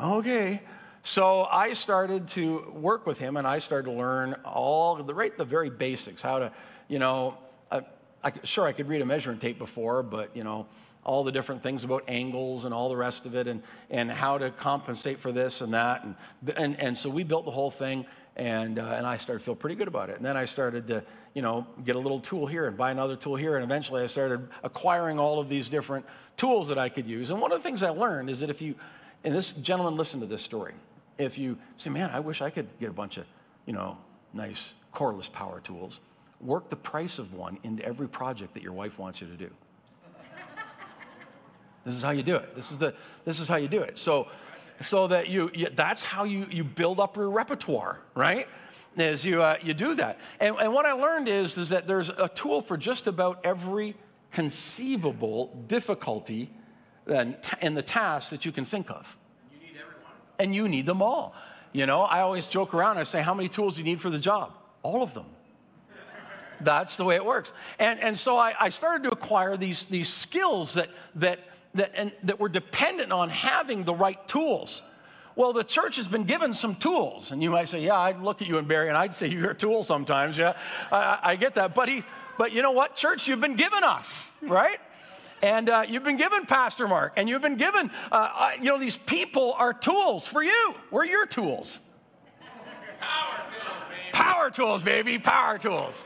Okay. 0.00 0.62
So 1.04 1.48
I 1.50 1.72
started 1.72 2.28
to 2.28 2.70
work 2.70 3.06
with 3.06 3.18
him 3.18 3.36
and 3.36 3.46
I 3.46 3.58
started 3.58 3.90
to 3.90 3.96
learn 3.96 4.34
all 4.44 4.94
the 4.96 5.14
right 5.14 5.36
the 5.36 5.44
very 5.44 5.68
basics, 5.68 6.22
how 6.22 6.38
to, 6.38 6.52
you 6.86 7.00
know, 7.00 7.36
I, 7.72 7.82
I, 8.22 8.32
sure 8.44 8.66
I 8.66 8.72
could 8.72 8.88
read 8.88 9.02
a 9.02 9.06
measuring 9.06 9.38
tape 9.38 9.58
before, 9.58 10.04
but 10.04 10.36
you 10.36 10.44
know, 10.44 10.66
all 11.04 11.24
the 11.24 11.32
different 11.32 11.62
things 11.64 11.82
about 11.82 12.04
angles 12.06 12.64
and 12.64 12.72
all 12.72 12.88
the 12.88 12.96
rest 12.96 13.26
of 13.26 13.34
it 13.34 13.48
and, 13.48 13.64
and 13.90 14.10
how 14.10 14.38
to 14.38 14.50
compensate 14.50 15.18
for 15.18 15.32
this 15.32 15.60
and 15.60 15.74
that. 15.74 16.04
And, 16.04 16.14
and, 16.56 16.78
and 16.78 16.98
so 16.98 17.10
we 17.10 17.24
built 17.24 17.44
the 17.44 17.50
whole 17.50 17.72
thing 17.72 18.06
and, 18.36 18.78
uh, 18.78 18.94
and 18.96 19.06
I 19.06 19.18
started 19.18 19.40
to 19.40 19.44
feel 19.44 19.54
pretty 19.54 19.76
good 19.76 19.88
about 19.88 20.08
it. 20.10 20.16
And 20.16 20.24
then 20.24 20.36
I 20.36 20.46
started 20.46 20.86
to, 20.86 21.04
you 21.34 21.42
know, 21.42 21.66
get 21.84 21.96
a 21.96 21.98
little 21.98 22.20
tool 22.20 22.46
here 22.46 22.66
and 22.66 22.76
buy 22.76 22.90
another 22.90 23.16
tool 23.16 23.36
here. 23.36 23.56
And 23.56 23.64
eventually 23.64 24.02
I 24.02 24.06
started 24.06 24.48
acquiring 24.62 25.18
all 25.18 25.38
of 25.38 25.48
these 25.48 25.68
different 25.68 26.06
tools 26.36 26.68
that 26.68 26.78
I 26.78 26.88
could 26.88 27.06
use. 27.06 27.30
And 27.30 27.40
one 27.40 27.52
of 27.52 27.58
the 27.58 27.62
things 27.62 27.82
I 27.82 27.90
learned 27.90 28.30
is 28.30 28.40
that 28.40 28.50
if 28.50 28.62
you, 28.62 28.74
and 29.22 29.34
this 29.34 29.52
gentleman 29.52 29.96
listened 29.96 30.22
to 30.22 30.26
this 30.26 30.42
story, 30.42 30.74
if 31.18 31.36
you 31.38 31.58
say, 31.76 31.90
man, 31.90 32.10
I 32.10 32.20
wish 32.20 32.40
I 32.40 32.50
could 32.50 32.68
get 32.80 32.88
a 32.88 32.94
bunch 32.94 33.18
of, 33.18 33.26
you 33.66 33.74
know, 33.74 33.98
nice 34.32 34.74
cordless 34.94 35.30
power 35.30 35.60
tools, 35.60 36.00
work 36.40 36.70
the 36.70 36.76
price 36.76 37.18
of 37.18 37.34
one 37.34 37.58
into 37.62 37.84
every 37.84 38.08
project 38.08 38.54
that 38.54 38.62
your 38.62 38.72
wife 38.72 38.98
wants 38.98 39.20
you 39.20 39.26
to 39.26 39.36
do. 39.36 39.50
this 41.84 41.94
is 41.94 42.02
how 42.02 42.10
you 42.10 42.22
do 42.22 42.36
it. 42.36 42.56
This 42.56 42.72
is, 42.72 42.78
the, 42.78 42.94
this 43.24 43.40
is 43.40 43.48
how 43.48 43.56
you 43.56 43.68
do 43.68 43.82
it. 43.82 43.98
So, 43.98 44.28
so 44.80 45.06
that 45.08 45.28
you, 45.28 45.50
you 45.54 45.68
that's 45.74 46.02
how 46.02 46.24
you, 46.24 46.46
you 46.50 46.64
build 46.64 47.00
up 47.00 47.16
your 47.16 47.30
repertoire, 47.30 48.00
right? 48.14 48.48
As 48.96 49.24
you, 49.24 49.42
uh, 49.42 49.56
you 49.62 49.74
do 49.74 49.94
that. 49.94 50.20
And, 50.38 50.54
and 50.56 50.74
what 50.74 50.85
I 50.85 50.92
learned 50.92 51.28
is, 51.28 51.56
is 51.56 51.70
that 51.70 51.87
there's 51.87 52.11
a 52.11 52.28
tool 52.28 52.61
for 52.61 52.76
just 52.76 53.06
about 53.06 53.40
every 53.44 53.96
conceivable 54.32 55.64
difficulty 55.66 56.50
in 57.61 57.74
the 57.74 57.82
task 57.82 58.30
that 58.30 58.44
you 58.44 58.52
can 58.52 58.64
think 58.64 58.90
of. 58.90 59.16
You 59.52 59.61
need, 59.61 59.76
everyone. 59.78 60.12
and 60.38 60.54
you 60.54 60.68
need 60.68 60.87
them 60.87 61.00
all. 61.00 61.35
You 61.72 61.87
know, 61.87 62.02
I 62.02 62.20
always 62.20 62.46
joke 62.46 62.74
around. 62.74 62.98
I 62.98 63.04
say, 63.04 63.22
How 63.22 63.35
many 63.35 63.48
tools 63.48 63.76
do 63.76 63.80
you 63.80 63.85
need 63.85 64.00
for 64.00 64.11
the 64.11 64.18
job? 64.18 64.52
All 64.82 65.02
of 65.02 65.14
them. 65.14 65.26
That's 66.61 66.96
the 66.96 67.04
way 67.04 67.16
it 67.16 67.24
works. 67.24 67.52
And, 67.78 67.98
and 68.00 68.18
so 68.18 68.37
I, 68.37 68.54
I 68.58 68.68
started 68.68 69.04
to 69.04 69.11
acquire 69.11 69.56
these, 69.56 69.85
these 69.87 70.08
skills 70.08 70.74
that, 70.74 70.90
that 71.16 71.40
that, 71.74 71.92
and, 71.94 72.12
that 72.24 72.38
we're 72.38 72.48
dependent 72.48 73.12
on 73.12 73.28
having 73.30 73.85
the 73.85 73.94
right 73.94 74.26
tools. 74.28 74.82
Well, 75.35 75.52
the 75.52 75.64
church 75.64 75.96
has 75.96 76.08
been 76.08 76.24
given 76.24 76.52
some 76.54 76.74
tools. 76.74 77.30
And 77.30 77.42
you 77.42 77.50
might 77.50 77.68
say, 77.68 77.80
yeah, 77.80 77.98
I'd 77.98 78.20
look 78.20 78.42
at 78.42 78.48
you 78.48 78.58
and 78.58 78.68
Barry 78.68 78.88
and 78.88 78.96
I'd 78.96 79.14
say 79.14 79.28
you're 79.28 79.50
a 79.50 79.54
tool 79.54 79.82
sometimes. 79.82 80.37
Yeah, 80.37 80.54
I, 80.90 81.18
I 81.22 81.37
get 81.37 81.54
that. 81.54 81.74
But, 81.74 81.88
he, 81.88 82.02
but 82.38 82.52
you 82.52 82.62
know 82.62 82.72
what, 82.72 82.96
church, 82.96 83.28
you've 83.28 83.40
been 83.40 83.56
given 83.56 83.82
us, 83.82 84.30
right? 84.42 84.78
And 85.42 85.68
uh, 85.70 85.85
you've 85.88 86.04
been 86.04 86.18
given 86.18 86.46
Pastor 86.46 86.87
Mark, 86.87 87.14
and 87.16 87.28
you've 87.28 87.42
been 87.42 87.56
given, 87.56 87.90
uh, 88.12 88.28
uh, 88.32 88.50
you 88.58 88.66
know, 88.66 88.78
these 88.78 88.96
people 88.98 89.54
are 89.54 89.72
tools 89.72 90.26
for 90.26 90.42
you. 90.42 90.74
We're 90.90 91.04
your 91.04 91.26
tools. 91.26 91.80
Power 93.00 93.40
tools, 93.50 93.88
baby. 93.88 94.12
Power 94.12 94.50
tools, 94.50 94.82
baby. 94.85 95.18
Power 95.18 95.58
tools. 95.58 96.04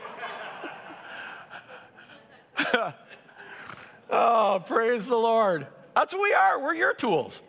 Oh, 4.09 4.63
praise 4.65 5.07
the 5.07 5.17
Lord. 5.17 5.67
That's 5.95 6.13
what 6.13 6.21
we 6.21 6.33
are. 6.33 6.61
We're 6.61 6.75
your 6.75 6.93
tools. 6.93 7.41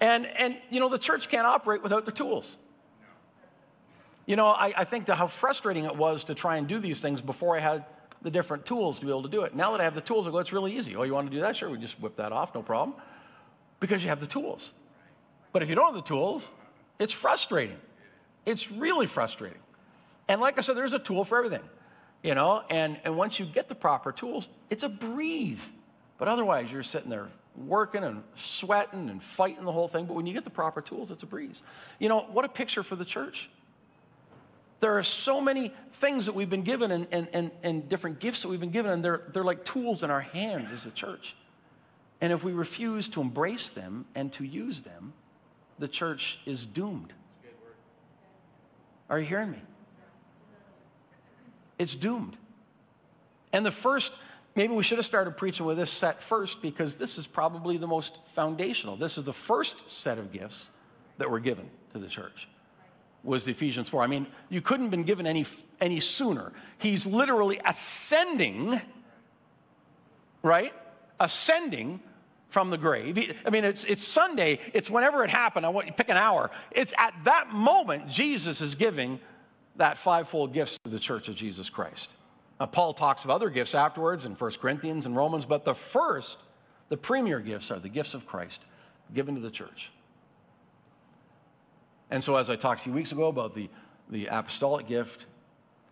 And, 0.00 0.26
and, 0.26 0.56
you 0.70 0.80
know, 0.80 0.88
the 0.88 0.98
church 0.98 1.28
can't 1.28 1.46
operate 1.46 1.82
without 1.82 2.06
the 2.06 2.12
tools. 2.12 2.56
You 4.26 4.36
know, 4.36 4.48
I, 4.48 4.72
I 4.76 4.84
think 4.84 5.08
how 5.08 5.26
frustrating 5.26 5.84
it 5.84 5.96
was 5.96 6.24
to 6.24 6.34
try 6.34 6.56
and 6.56 6.66
do 6.66 6.78
these 6.78 7.00
things 7.00 7.20
before 7.20 7.56
I 7.56 7.60
had 7.60 7.84
the 8.22 8.30
different 8.30 8.66
tools 8.66 9.00
to 9.00 9.06
be 9.06 9.10
able 9.10 9.22
to 9.22 9.28
do 9.28 9.42
it. 9.42 9.54
Now 9.54 9.72
that 9.72 9.80
I 9.80 9.84
have 9.84 9.94
the 9.94 10.00
tools, 10.00 10.26
I 10.26 10.30
go, 10.30 10.38
it's 10.38 10.52
really 10.52 10.76
easy. 10.76 10.94
Oh, 10.94 11.02
you 11.02 11.14
want 11.14 11.30
to 11.30 11.34
do 11.34 11.40
that? 11.40 11.56
Sure, 11.56 11.70
we 11.70 11.78
just 11.78 12.00
whip 12.00 12.16
that 12.16 12.32
off, 12.32 12.54
no 12.54 12.62
problem. 12.62 12.96
Because 13.80 14.02
you 14.02 14.08
have 14.08 14.20
the 14.20 14.26
tools. 14.26 14.72
But 15.52 15.62
if 15.62 15.68
you 15.68 15.74
don't 15.74 15.86
have 15.86 15.94
the 15.94 16.02
tools, 16.02 16.46
it's 16.98 17.12
frustrating. 17.12 17.78
It's 18.46 18.70
really 18.70 19.06
frustrating. 19.06 19.58
And 20.28 20.40
like 20.40 20.58
I 20.58 20.60
said, 20.60 20.76
there's 20.76 20.92
a 20.92 20.98
tool 20.98 21.24
for 21.24 21.38
everything, 21.38 21.66
you 22.22 22.34
know, 22.34 22.62
and, 22.70 23.00
and 23.04 23.16
once 23.16 23.38
you 23.38 23.46
get 23.46 23.68
the 23.68 23.74
proper 23.74 24.12
tools, 24.12 24.48
it's 24.68 24.82
a 24.82 24.88
breeze. 24.88 25.72
But 26.18 26.28
otherwise, 26.28 26.70
you're 26.70 26.82
sitting 26.82 27.10
there 27.10 27.28
working 27.56 28.04
and 28.04 28.22
sweating 28.36 29.08
and 29.10 29.22
fighting 29.22 29.64
the 29.64 29.72
whole 29.72 29.88
thing. 29.88 30.06
But 30.06 30.14
when 30.14 30.26
you 30.26 30.34
get 30.34 30.44
the 30.44 30.50
proper 30.50 30.80
tools, 30.80 31.10
it's 31.10 31.22
a 31.22 31.26
breeze. 31.26 31.62
You 31.98 32.08
know, 32.08 32.20
what 32.20 32.44
a 32.44 32.48
picture 32.48 32.82
for 32.82 32.96
the 32.96 33.04
church. 33.04 33.48
There 34.80 34.96
are 34.96 35.02
so 35.02 35.40
many 35.40 35.74
things 35.92 36.26
that 36.26 36.34
we've 36.34 36.48
been 36.48 36.62
given 36.62 36.90
and, 36.90 37.06
and, 37.12 37.28
and, 37.32 37.50
and 37.62 37.88
different 37.88 38.18
gifts 38.18 38.42
that 38.42 38.48
we've 38.48 38.60
been 38.60 38.70
given, 38.70 38.92
and 38.92 39.04
they're, 39.04 39.22
they're 39.32 39.44
like 39.44 39.64
tools 39.64 40.02
in 40.02 40.10
our 40.10 40.22
hands 40.22 40.72
as 40.72 40.86
a 40.86 40.90
church. 40.90 41.36
And 42.20 42.32
if 42.32 42.44
we 42.44 42.52
refuse 42.52 43.08
to 43.10 43.20
embrace 43.20 43.70
them 43.70 44.06
and 44.14 44.32
to 44.34 44.44
use 44.44 44.80
them, 44.80 45.12
the 45.78 45.88
church 45.88 46.40
is 46.46 46.64
doomed. 46.66 47.12
Are 49.08 49.18
you 49.18 49.26
hearing 49.26 49.50
me? 49.50 49.60
It's 51.80 51.96
doomed. 51.96 52.36
And 53.54 53.64
the 53.64 53.70
first, 53.70 54.12
maybe 54.54 54.74
we 54.74 54.82
should 54.82 54.98
have 54.98 55.06
started 55.06 55.38
preaching 55.38 55.64
with 55.64 55.78
this 55.78 55.90
set 55.90 56.22
first 56.22 56.60
because 56.60 56.96
this 56.96 57.16
is 57.16 57.26
probably 57.26 57.78
the 57.78 57.86
most 57.86 58.18
foundational. 58.34 58.96
This 58.96 59.16
is 59.16 59.24
the 59.24 59.32
first 59.32 59.90
set 59.90 60.18
of 60.18 60.30
gifts 60.30 60.68
that 61.16 61.30
were 61.30 61.40
given 61.40 61.70
to 61.94 61.98
the 61.98 62.06
church 62.06 62.48
was 63.24 63.46
the 63.46 63.52
Ephesians 63.52 63.88
4. 63.88 64.02
I 64.02 64.08
mean, 64.08 64.26
you 64.50 64.60
couldn't 64.60 64.84
have 64.84 64.90
been 64.90 65.04
given 65.04 65.26
any, 65.26 65.46
any 65.80 66.00
sooner. 66.00 66.52
He's 66.76 67.06
literally 67.06 67.58
ascending, 67.64 68.78
right? 70.42 70.74
Ascending 71.18 72.00
from 72.48 72.68
the 72.68 72.78
grave. 72.78 73.34
I 73.46 73.48
mean, 73.48 73.64
it's, 73.64 73.84
it's 73.84 74.06
Sunday, 74.06 74.60
it's 74.74 74.90
whenever 74.90 75.24
it 75.24 75.30
happened. 75.30 75.64
I 75.64 75.70
want 75.70 75.86
you 75.86 75.92
to 75.92 75.96
pick 75.96 76.10
an 76.10 76.18
hour. 76.18 76.50
It's 76.72 76.92
at 76.98 77.14
that 77.24 77.52
moment 77.54 78.08
Jesus 78.08 78.60
is 78.60 78.74
giving 78.74 79.18
that 79.76 79.98
fivefold 79.98 80.52
gifts 80.52 80.78
to 80.84 80.90
the 80.90 80.98
church 80.98 81.28
of 81.28 81.34
Jesus 81.34 81.70
Christ. 81.70 82.14
Now, 82.58 82.66
Paul 82.66 82.92
talks 82.92 83.24
of 83.24 83.30
other 83.30 83.48
gifts 83.48 83.74
afterwards 83.74 84.26
in 84.26 84.32
1 84.32 84.50
Corinthians 84.60 85.06
and 85.06 85.16
Romans, 85.16 85.46
but 85.46 85.64
the 85.64 85.74
first, 85.74 86.38
the 86.88 86.96
premier 86.96 87.40
gifts 87.40 87.70
are 87.70 87.78
the 87.78 87.88
gifts 87.88 88.14
of 88.14 88.26
Christ 88.26 88.62
given 89.14 89.34
to 89.34 89.40
the 89.40 89.50
church. 89.50 89.90
And 92.10 92.22
so, 92.22 92.36
as 92.36 92.50
I 92.50 92.56
talked 92.56 92.80
a 92.80 92.84
few 92.84 92.92
weeks 92.92 93.12
ago 93.12 93.28
about 93.28 93.54
the, 93.54 93.70
the 94.10 94.26
apostolic 94.26 94.86
gift, 94.86 95.26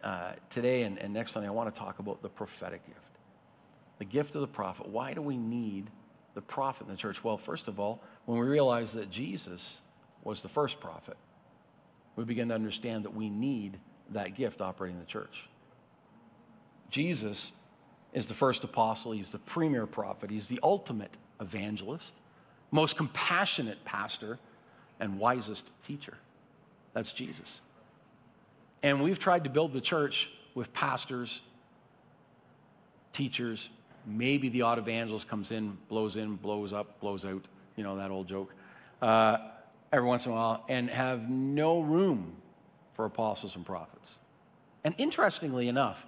uh, 0.02 0.32
today 0.50 0.82
and, 0.82 0.98
and 0.98 1.12
next 1.12 1.32
Sunday, 1.32 1.48
I 1.48 1.52
want 1.52 1.72
to 1.72 1.78
talk 1.78 1.98
about 1.98 2.22
the 2.22 2.28
prophetic 2.28 2.86
gift. 2.86 3.00
The 3.98 4.04
gift 4.04 4.34
of 4.34 4.42
the 4.42 4.46
prophet. 4.48 4.88
Why 4.88 5.12
do 5.12 5.22
we 5.22 5.36
need 5.36 5.90
the 6.34 6.40
prophet 6.40 6.86
in 6.86 6.92
the 6.92 6.96
church? 6.96 7.24
Well, 7.24 7.36
first 7.36 7.68
of 7.68 7.80
all, 7.80 8.00
when 8.24 8.38
we 8.38 8.46
realize 8.46 8.92
that 8.92 9.10
Jesus 9.10 9.80
was 10.22 10.42
the 10.42 10.48
first 10.48 10.80
prophet, 10.80 11.16
we 12.18 12.24
begin 12.24 12.48
to 12.48 12.54
understand 12.54 13.04
that 13.04 13.14
we 13.14 13.30
need 13.30 13.78
that 14.10 14.34
gift 14.34 14.60
operating 14.60 14.96
in 14.96 15.00
the 15.00 15.06
church. 15.06 15.48
Jesus 16.90 17.52
is 18.12 18.26
the 18.26 18.34
first 18.34 18.64
apostle, 18.64 19.12
he's 19.12 19.30
the 19.30 19.38
premier 19.38 19.86
prophet, 19.86 20.28
he's 20.28 20.48
the 20.48 20.58
ultimate 20.64 21.16
evangelist, 21.40 22.12
most 22.72 22.96
compassionate 22.96 23.84
pastor 23.84 24.40
and 24.98 25.20
wisest 25.20 25.70
teacher. 25.86 26.14
That's 26.92 27.12
Jesus. 27.12 27.60
And 28.82 29.00
we've 29.00 29.20
tried 29.20 29.44
to 29.44 29.50
build 29.50 29.72
the 29.72 29.80
church 29.80 30.28
with 30.56 30.72
pastors, 30.72 31.40
teachers, 33.12 33.70
maybe 34.04 34.48
the 34.48 34.62
odd 34.62 34.78
evangelist 34.78 35.28
comes 35.28 35.52
in, 35.52 35.78
blows 35.88 36.16
in, 36.16 36.34
blows 36.34 36.72
up, 36.72 36.98
blows 36.98 37.24
out, 37.24 37.44
you 37.76 37.84
know, 37.84 37.94
that 37.94 38.10
old 38.10 38.26
joke, 38.26 38.52
uh, 39.02 39.38
every 39.92 40.06
once 40.06 40.26
in 40.26 40.32
a 40.32 40.34
while, 40.34 40.64
and 40.68 40.90
have 40.90 41.28
no 41.28 41.80
room 41.80 42.36
for 42.94 43.04
apostles 43.04 43.56
and 43.56 43.64
prophets. 43.64 44.18
And 44.84 44.94
interestingly 44.98 45.68
enough, 45.68 46.06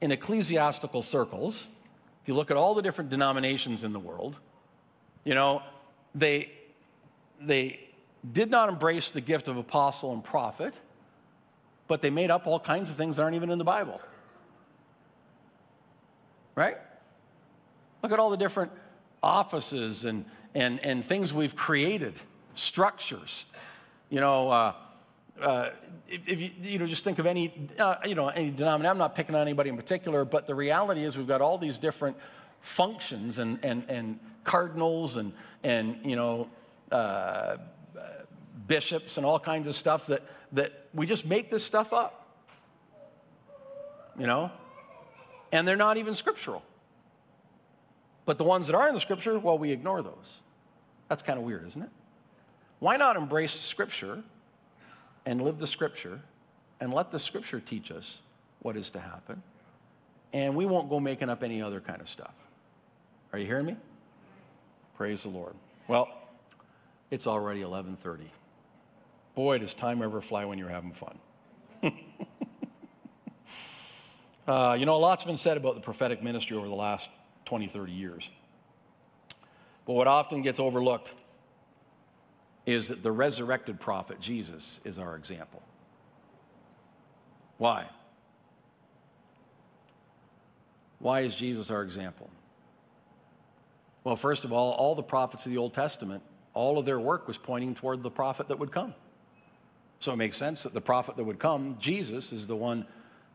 in 0.00 0.12
ecclesiastical 0.12 1.02
circles, 1.02 1.68
if 2.22 2.28
you 2.28 2.34
look 2.34 2.50
at 2.50 2.56
all 2.56 2.74
the 2.74 2.82
different 2.82 3.10
denominations 3.10 3.84
in 3.84 3.92
the 3.92 3.98
world, 3.98 4.38
you 5.24 5.34
know, 5.34 5.62
they, 6.14 6.52
they 7.40 7.80
did 8.32 8.50
not 8.50 8.68
embrace 8.68 9.10
the 9.10 9.20
gift 9.20 9.48
of 9.48 9.56
apostle 9.56 10.12
and 10.12 10.22
prophet, 10.22 10.74
but 11.86 12.02
they 12.02 12.10
made 12.10 12.30
up 12.30 12.46
all 12.46 12.60
kinds 12.60 12.90
of 12.90 12.96
things 12.96 13.16
that 13.16 13.22
aren't 13.22 13.36
even 13.36 13.50
in 13.50 13.58
the 13.58 13.64
Bible. 13.64 14.00
Right? 16.54 16.76
Look 18.02 18.12
at 18.12 18.18
all 18.18 18.30
the 18.30 18.36
different 18.36 18.72
offices 19.22 20.04
and, 20.04 20.24
and, 20.54 20.78
and 20.84 21.04
things 21.04 21.32
we've 21.32 21.56
created, 21.56 22.14
structures. 22.58 23.46
You 24.10 24.20
know, 24.20 24.50
uh, 24.50 24.72
uh, 25.40 25.68
if, 26.08 26.28
if, 26.28 26.40
you, 26.40 26.50
you 26.62 26.78
know, 26.78 26.86
just 26.86 27.04
think 27.04 27.18
of 27.18 27.26
any, 27.26 27.68
uh, 27.78 27.96
you 28.04 28.14
know, 28.14 28.28
any 28.28 28.50
denomination. 28.50 28.90
I'm 28.90 28.98
not 28.98 29.14
picking 29.14 29.34
on 29.34 29.42
anybody 29.42 29.70
in 29.70 29.76
particular, 29.76 30.24
but 30.24 30.46
the 30.46 30.54
reality 30.54 31.04
is 31.04 31.16
we've 31.16 31.28
got 31.28 31.40
all 31.40 31.58
these 31.58 31.78
different 31.78 32.16
functions 32.60 33.38
and, 33.38 33.58
and, 33.62 33.84
and 33.88 34.18
cardinals 34.44 35.16
and, 35.16 35.32
and 35.62 35.98
you 36.04 36.16
know, 36.16 36.50
uh, 36.90 37.58
bishops 38.66 39.16
and 39.16 39.24
all 39.24 39.38
kinds 39.38 39.68
of 39.68 39.74
stuff 39.74 40.06
that, 40.06 40.22
that 40.52 40.88
we 40.92 41.06
just 41.06 41.26
make 41.26 41.50
this 41.50 41.64
stuff 41.64 41.92
up. 41.92 42.26
You 44.18 44.26
know? 44.26 44.50
And 45.52 45.66
they're 45.66 45.76
not 45.76 45.96
even 45.96 46.14
scriptural. 46.14 46.62
But 48.24 48.36
the 48.36 48.44
ones 48.44 48.66
that 48.66 48.74
are 48.74 48.88
in 48.88 48.94
the 48.94 49.00
scripture, 49.00 49.38
well, 49.38 49.56
we 49.56 49.70
ignore 49.70 50.02
those. 50.02 50.40
That's 51.08 51.22
kind 51.22 51.38
of 51.38 51.44
weird, 51.44 51.66
isn't 51.66 51.82
it? 51.82 51.88
Why 52.78 52.96
not 52.96 53.16
embrace 53.16 53.52
scripture 53.52 54.22
and 55.26 55.42
live 55.42 55.58
the 55.58 55.66
scripture 55.66 56.20
and 56.80 56.94
let 56.94 57.10
the 57.10 57.18
scripture 57.18 57.60
teach 57.60 57.90
us 57.90 58.20
what 58.60 58.76
is 58.76 58.90
to 58.90 59.00
happen? 59.00 59.42
And 60.32 60.54
we 60.54 60.66
won't 60.66 60.88
go 60.88 61.00
making 61.00 61.28
up 61.28 61.42
any 61.42 61.60
other 61.62 61.80
kind 61.80 62.00
of 62.00 62.08
stuff. 62.08 62.34
Are 63.32 63.38
you 63.38 63.46
hearing 63.46 63.66
me? 63.66 63.76
Praise 64.96 65.22
the 65.22 65.28
Lord. 65.28 65.54
Well, 65.86 66.08
it's 67.10 67.26
already 67.26 67.62
11:30. 67.62 68.30
Boy, 69.34 69.58
does 69.58 69.74
time 69.74 70.02
ever 70.02 70.20
fly 70.20 70.44
when 70.44 70.58
you're 70.58 70.68
having 70.68 70.92
fun. 70.92 71.18
uh, 74.48 74.76
you 74.78 74.84
know, 74.84 74.96
a 74.96 74.98
lot's 74.98 75.24
been 75.24 75.36
said 75.36 75.56
about 75.56 75.76
the 75.76 75.80
prophetic 75.80 76.22
ministry 76.22 76.56
over 76.56 76.68
the 76.68 76.74
last 76.74 77.10
20, 77.44 77.68
30 77.68 77.92
years. 77.92 78.30
But 79.86 79.92
what 79.92 80.06
often 80.08 80.42
gets 80.42 80.58
overlooked 80.60 81.14
is 82.68 82.88
that 82.88 83.02
the 83.02 83.10
resurrected 83.10 83.80
prophet, 83.80 84.20
Jesus, 84.20 84.78
is 84.84 84.98
our 84.98 85.16
example. 85.16 85.62
Why? 87.56 87.86
Why 90.98 91.20
is 91.20 91.34
Jesus 91.34 91.70
our 91.70 91.82
example? 91.82 92.28
Well, 94.04 94.16
first 94.16 94.44
of 94.44 94.52
all, 94.52 94.72
all 94.72 94.94
the 94.94 95.02
prophets 95.02 95.46
of 95.46 95.52
the 95.52 95.56
Old 95.56 95.72
Testament, 95.72 96.22
all 96.52 96.78
of 96.78 96.84
their 96.84 97.00
work 97.00 97.26
was 97.26 97.38
pointing 97.38 97.74
toward 97.74 98.02
the 98.02 98.10
prophet 98.10 98.48
that 98.48 98.58
would 98.58 98.70
come. 98.70 98.94
So 100.00 100.12
it 100.12 100.16
makes 100.16 100.36
sense 100.36 100.64
that 100.64 100.74
the 100.74 100.82
prophet 100.82 101.16
that 101.16 101.24
would 101.24 101.38
come, 101.38 101.78
Jesus, 101.80 102.34
is 102.34 102.46
the 102.46 102.54
one 102.54 102.84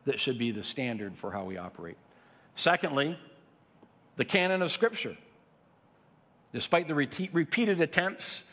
that 0.05 0.19
should 0.19 0.37
be 0.37 0.51
the 0.51 0.63
standard 0.63 1.17
for 1.17 1.31
how 1.31 1.43
we 1.43 1.57
operate. 1.57 1.97
Secondly, 2.53 3.17
the 4.15 4.25
canon 4.25 4.61
of 4.61 4.71
Scripture. 4.71 5.17
Despite 6.53 6.87
the 6.87 6.93
repeated 6.93 7.81
attempts 7.81 8.43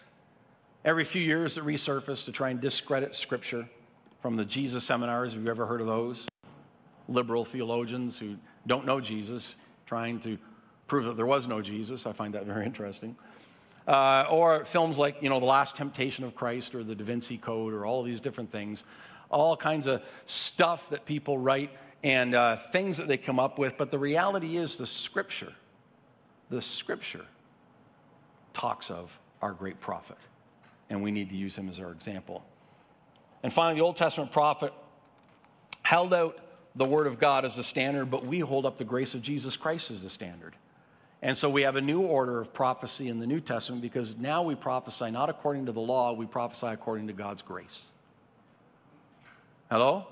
every 0.85 1.05
few 1.05 1.23
years 1.23 1.55
that 1.55 1.65
resurface 1.65 2.25
to 2.25 2.33
try 2.33 2.51
and 2.51 2.61
discredit 2.61 3.15
Scripture 3.15 3.69
from 4.21 4.37
the 4.37 4.45
Jesus 4.45 4.85
seminars, 4.85 5.33
have 5.33 5.43
you 5.43 5.49
ever 5.49 5.67
heard 5.67 5.81
of 5.81 5.87
those? 5.87 6.27
Liberal 7.09 7.45
theologians 7.45 8.19
who 8.19 8.37
don't 8.67 8.87
know 8.87 9.01
Jesus 9.01 9.57
trying 9.87 10.21
to 10.21 10.39
prove 10.87 11.05
that 11.07 11.17
there 11.17 11.27
was 11.27 11.47
no 11.47 11.63
Jesus. 11.63 12.07
I 12.07 12.13
find 12.13 12.35
that 12.35 12.45
very 12.45 12.67
interesting. 12.67 13.17
Uh, 13.87 14.27
or 14.31 14.65
films 14.65 14.99
like, 14.99 15.23
you 15.23 15.29
know, 15.29 15.41
The 15.41 15.47
Last 15.47 15.77
Temptation 15.77 16.25
of 16.25 16.35
Christ 16.35 16.75
or 16.75 16.85
The 16.85 16.95
Da 16.95 17.05
Vinci 17.05 17.39
Code 17.39 17.73
or 17.73 17.87
all 17.87 18.03
these 18.03 18.21
different 18.21 18.53
things. 18.53 18.85
All 19.31 19.57
kinds 19.57 19.87
of 19.87 20.03
stuff 20.27 20.91
that 20.91 21.07
people 21.07 21.39
write 21.39 21.71
and 22.03 22.35
uh, 22.35 22.57
things 22.57 22.99
that 22.99 23.09
they 23.09 23.17
come 23.17 23.39
up 23.39 23.59
with. 23.59 23.77
But 23.77 23.91
the 23.91 23.99
reality 23.99 24.57
is, 24.57 24.77
the 24.77 24.87
scripture, 24.87 25.53
the 26.51 26.63
scripture 26.63 27.27
talks 28.53 28.91
of 28.91 29.19
our 29.41 29.53
great 29.53 29.81
prophet. 29.81 30.19
And 30.91 31.03
we 31.03 31.11
need 31.11 31.31
to 31.31 31.37
use 31.37 31.57
him 31.57 31.69
as 31.71 31.81
our 31.81 31.93
example. 31.93 32.45
And 33.43 33.53
finally, 33.53 33.79
the 33.81 33.85
Old 33.85 33.97
Testament 33.97 34.33
prophet 34.33 34.75
held 35.83 36.13
out 36.13 36.39
the 36.75 36.85
word 36.85 37.07
of 37.07 37.19
God 37.19 37.45
as 37.45 37.57
the 37.57 37.65
standard, 37.65 38.11
but 38.11 38.27
we 38.27 38.41
hold 38.41 38.67
up 38.67 38.77
the 38.77 38.85
grace 38.85 39.15
of 39.15 39.23
Jesus 39.23 39.57
Christ 39.57 39.91
as 39.91 40.03
the 40.03 40.11
standard. 40.11 40.55
And 41.23 41.37
so 41.37 41.51
we 41.51 41.63
have 41.63 41.77
a 41.77 41.81
new 41.81 42.03
order 42.03 42.41
of 42.41 42.53
prophecy 42.53 43.09
in 43.09 43.19
the 43.19 43.27
New 43.27 43.41
Testament 43.41 43.83
because 43.83 44.17
now 44.17 44.43
we 44.43 44.55
prophesy 44.55 45.11
not 45.11 45.29
according 45.29 45.67
to 45.67 45.73
the 45.73 45.81
law, 45.81 46.13
we 46.13 46.27
prophesy 46.27 46.69
according 46.69 47.07
to 47.09 47.13
God's 47.13 47.43
grace. 47.43 47.87
Hello? 49.71 50.07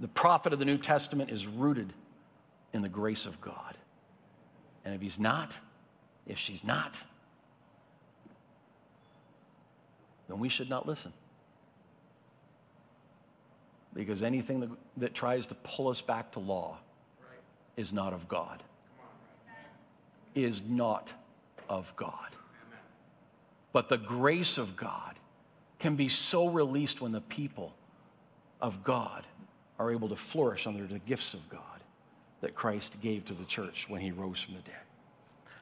The 0.00 0.08
prophet 0.08 0.52
of 0.52 0.58
the 0.58 0.64
New 0.64 0.78
Testament 0.78 1.30
is 1.30 1.46
rooted 1.46 1.92
in 2.72 2.80
the 2.80 2.88
grace 2.88 3.26
of 3.26 3.40
God. 3.40 3.76
And 4.84 4.94
if 4.94 5.00
he's 5.00 5.20
not, 5.20 5.60
if 6.26 6.38
she's 6.38 6.64
not, 6.64 7.04
then 10.28 10.38
we 10.38 10.48
should 10.48 10.70
not 10.70 10.86
listen. 10.86 11.12
Because 13.94 14.22
anything 14.22 14.60
that, 14.60 14.70
that 14.98 15.14
tries 15.14 15.46
to 15.46 15.54
pull 15.54 15.88
us 15.88 16.00
back 16.00 16.32
to 16.32 16.40
law 16.40 16.78
is 17.76 17.92
not 17.92 18.12
of 18.12 18.28
God. 18.28 18.62
Is 20.34 20.62
not 20.66 21.12
of 21.68 21.94
God. 21.96 22.16
But 23.72 23.88
the 23.88 23.98
grace 23.98 24.58
of 24.58 24.76
God 24.76 25.14
can 25.78 25.96
be 25.96 26.08
so 26.08 26.48
released 26.48 27.00
when 27.00 27.12
the 27.12 27.20
people 27.20 27.74
of 28.60 28.84
God 28.84 29.26
are 29.78 29.90
able 29.90 30.08
to 30.10 30.16
flourish 30.16 30.66
under 30.66 30.86
the 30.86 30.98
gifts 31.00 31.34
of 31.34 31.48
God 31.48 31.60
that 32.40 32.54
Christ 32.54 33.00
gave 33.00 33.24
to 33.26 33.34
the 33.34 33.44
church 33.44 33.86
when 33.88 34.00
he 34.00 34.10
rose 34.10 34.40
from 34.40 34.54
the 34.54 34.60
dead. 34.60 34.74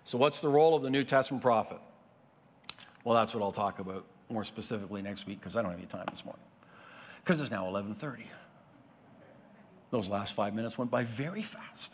So 0.04 0.18
what's 0.18 0.40
the 0.40 0.48
role 0.48 0.74
of 0.74 0.82
the 0.82 0.90
New 0.90 1.04
Testament 1.04 1.42
prophet? 1.42 1.78
Well, 3.04 3.16
that's 3.16 3.34
what 3.34 3.42
I'll 3.42 3.52
talk 3.52 3.78
about 3.78 4.04
more 4.30 4.44
specifically 4.44 5.02
next 5.02 5.26
week 5.26 5.40
because 5.40 5.56
I 5.56 5.62
don't 5.62 5.70
have 5.70 5.80
any 5.80 5.88
time 5.88 6.06
this 6.10 6.24
morning. 6.24 6.42
Because 7.22 7.40
it's 7.40 7.50
now 7.50 7.66
11:30. 7.66 8.26
Those 9.90 10.08
last 10.08 10.34
5 10.34 10.54
minutes 10.54 10.78
went 10.78 10.90
by 10.90 11.02
very 11.04 11.42
fast. 11.42 11.92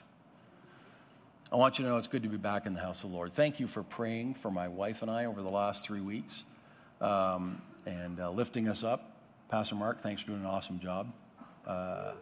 I 1.51 1.57
want 1.57 1.79
you 1.79 1.85
to 1.85 1.91
know 1.91 1.97
it's 1.97 2.09
good 2.09 2.25
to 2.25 2.29
be 2.29 2.37
back 2.37 2.67
in 2.67 2.75
the 2.75 2.81
house 2.81 3.05
of 3.05 3.11
the 3.11 3.17
Lord. 3.17 3.33
Thank 3.33 3.61
you 3.61 3.69
for 3.69 3.83
praying 3.83 4.35
for 4.35 4.51
my 4.51 4.69
wife 4.69 5.03
and 5.03 5.11
I 5.11 5.27
over 5.27 5.41
the 5.41 5.49
last 5.49 5.85
three 5.85 6.01
weeks 6.01 6.45
um, 7.01 7.63
and 7.87 8.21
uh, 8.21 8.31
lifting 8.31 8.69
us 8.69 8.83
up. 8.83 9.13
Pastor 9.49 9.77
Mark, 9.77 10.01
thanks 10.01 10.23
for 10.23 10.29
doing 10.29 10.41
an 10.41 10.47
awesome 10.47 10.81
job. 10.81 11.13
Uh, 11.67 12.13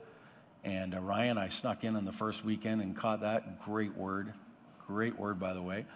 and 0.62 0.94
uh, 0.94 1.00
Ryan, 1.00 1.38
I 1.38 1.48
snuck 1.48 1.84
in 1.84 1.96
on 1.96 2.04
the 2.04 2.12
first 2.12 2.44
weekend 2.44 2.82
and 2.82 2.94
caught 2.96 3.22
that. 3.22 3.64
Great 3.64 3.96
word. 3.96 4.34
Great 4.86 5.18
word, 5.18 5.40
by 5.40 5.54
the 5.54 5.62
way. 5.62 5.86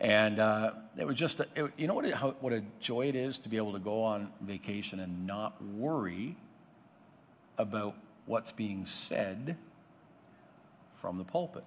And 0.00 0.38
uh, 0.38 0.72
it 0.96 1.06
was 1.06 1.16
just, 1.16 1.40
a, 1.40 1.46
it, 1.56 1.72
you 1.76 1.86
know 1.86 1.94
what, 1.94 2.04
it, 2.04 2.14
how, 2.14 2.30
what 2.40 2.52
a 2.52 2.62
joy 2.80 3.06
it 3.06 3.16
is 3.16 3.38
to 3.40 3.48
be 3.48 3.56
able 3.56 3.72
to 3.72 3.80
go 3.80 4.04
on 4.04 4.30
vacation 4.40 5.00
and 5.00 5.26
not 5.26 5.62
worry 5.64 6.36
about 7.56 7.96
what's 8.26 8.52
being 8.52 8.86
said 8.86 9.56
from 11.00 11.18
the 11.18 11.24
pulpit 11.24 11.64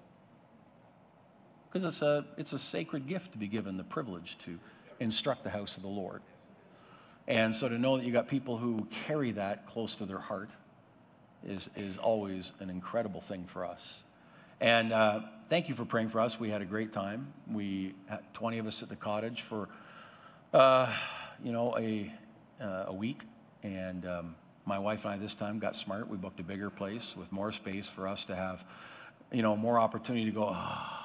because 1.72 1.86
it's 1.86 2.02
a, 2.02 2.26
it's 2.36 2.52
a 2.52 2.58
sacred 2.58 3.08
gift 3.08 3.32
to 3.32 3.38
be 3.38 3.48
given 3.48 3.78
the 3.78 3.84
privilege 3.84 4.36
to 4.38 4.58
instruct 5.00 5.42
the 5.42 5.48
house 5.48 5.78
of 5.78 5.82
the 5.82 5.88
Lord. 5.88 6.20
And 7.26 7.54
so 7.54 7.66
to 7.68 7.78
know 7.78 7.96
that 7.96 8.04
you 8.04 8.12
got 8.12 8.28
people 8.28 8.58
who 8.58 8.86
carry 9.06 9.30
that 9.32 9.66
close 9.66 9.94
to 9.96 10.04
their 10.04 10.18
heart 10.18 10.50
is, 11.46 11.70
is 11.74 11.96
always 11.96 12.52
an 12.60 12.68
incredible 12.68 13.22
thing 13.22 13.46
for 13.46 13.64
us. 13.64 14.02
And 14.62 14.92
uh, 14.92 15.22
thank 15.48 15.68
you 15.68 15.74
for 15.74 15.84
praying 15.84 16.10
for 16.10 16.20
us. 16.20 16.38
We 16.38 16.48
had 16.48 16.62
a 16.62 16.64
great 16.64 16.92
time. 16.92 17.32
We 17.50 17.96
had 18.06 18.20
20 18.32 18.58
of 18.58 18.68
us 18.68 18.80
at 18.80 18.88
the 18.88 18.94
cottage 18.94 19.42
for, 19.42 19.68
uh, 20.54 20.94
you 21.42 21.50
know, 21.50 21.76
a, 21.76 22.14
uh, 22.60 22.84
a 22.86 22.92
week. 22.92 23.22
And 23.64 24.06
um, 24.06 24.36
my 24.64 24.78
wife 24.78 25.04
and 25.04 25.14
I 25.14 25.16
this 25.16 25.34
time 25.34 25.58
got 25.58 25.74
smart. 25.74 26.08
We 26.08 26.16
booked 26.16 26.38
a 26.38 26.44
bigger 26.44 26.70
place 26.70 27.16
with 27.16 27.32
more 27.32 27.50
space 27.50 27.88
for 27.88 28.06
us 28.06 28.24
to 28.26 28.36
have, 28.36 28.64
you 29.32 29.42
know, 29.42 29.56
more 29.56 29.80
opportunity 29.80 30.26
to 30.26 30.30
go, 30.30 30.54
oh, 30.54 30.98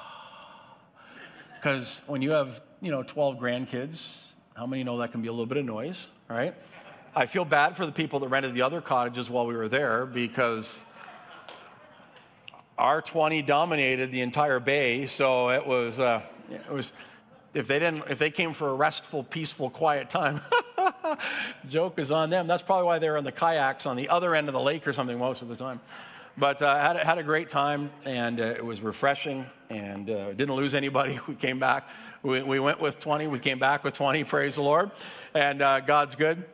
because 1.56 2.04
when 2.06 2.22
you 2.22 2.30
have, 2.30 2.62
you 2.80 2.92
know, 2.92 3.02
12 3.02 3.38
grandkids, 3.38 4.24
how 4.54 4.68
many 4.68 4.84
know 4.84 5.00
that 5.00 5.12
can 5.12 5.24
be 5.24 5.30
a 5.30 5.32
little 5.32 5.48
bit 5.48 5.58
of 5.58 5.66
noise, 5.66 6.10
right? 6.28 6.54
I 7.16 7.26
feel 7.26 7.44
bad 7.44 7.76
for 7.76 7.88
the 7.88 7.92
people 7.92 8.20
that 8.20 8.28
rented 8.28 8.54
the 8.54 8.62
other 8.62 8.82
cottages 8.82 9.32
while 9.32 9.48
we 9.48 9.56
were 9.56 9.68
there 9.68 10.06
because 10.06 10.86
our 12.78 13.02
20 13.02 13.42
dominated 13.42 14.12
the 14.12 14.22
entire 14.22 14.60
bay, 14.60 15.08
so 15.08 15.50
it 15.50 15.66
was, 15.66 16.00
uh, 16.00 16.22
it 16.52 16.72
was 16.72 16.94
if 17.54 17.68
they 17.68 17.80
didn't 17.80 18.04
if 18.10 18.20
they 18.20 18.30
came 18.30 18.54
for 18.54 18.70
a 18.70 18.76
restful 18.76 19.24
peaceful 19.24 19.70
quiet 19.70 20.10
time 20.10 20.42
joke 21.70 21.98
is 21.98 22.12
on 22.12 22.30
them 22.30 22.46
that's 22.46 22.62
probably 22.62 22.86
why 22.86 23.00
they 23.00 23.10
were 23.10 23.18
on 23.18 23.24
the 23.24 23.32
kayaks 23.32 23.88
on 23.88 23.96
the 23.96 24.10
other 24.10 24.36
end 24.36 24.48
of 24.48 24.54
the 24.54 24.60
lake 24.60 24.86
or 24.86 24.94
something 24.94 25.18
most 25.18 25.42
of 25.42 25.48
the 25.48 25.56
time 25.56 25.80
but 26.38 26.62
uh, 26.62 26.78
had, 26.78 26.98
had 26.98 27.18
a 27.18 27.24
great 27.24 27.50
time, 27.50 27.90
and 28.06 28.40
uh, 28.40 28.44
it 28.44 28.64
was 28.64 28.80
refreshing, 28.82 29.48
and 29.72 30.08
uh, 30.08 30.34
didn't 30.34 30.54
lose 30.54 30.76
anybody. 30.76 31.20
We 31.28 31.34
came 31.34 31.60
back. 31.60 31.90
We, 32.22 32.44
we, 32.44 32.60
went 32.60 32.80
with 32.80 33.00
20. 33.00 33.26
We 33.26 33.40
came 33.40 33.58
back 33.58 33.84
with 33.84 33.96
20. 33.96 34.24
Praise 34.24 34.56
the 34.56 34.62
Lord. 34.62 34.92
And 35.34 35.62
uh, 35.62 35.80
God's 35.80 36.16
good. 36.16 36.46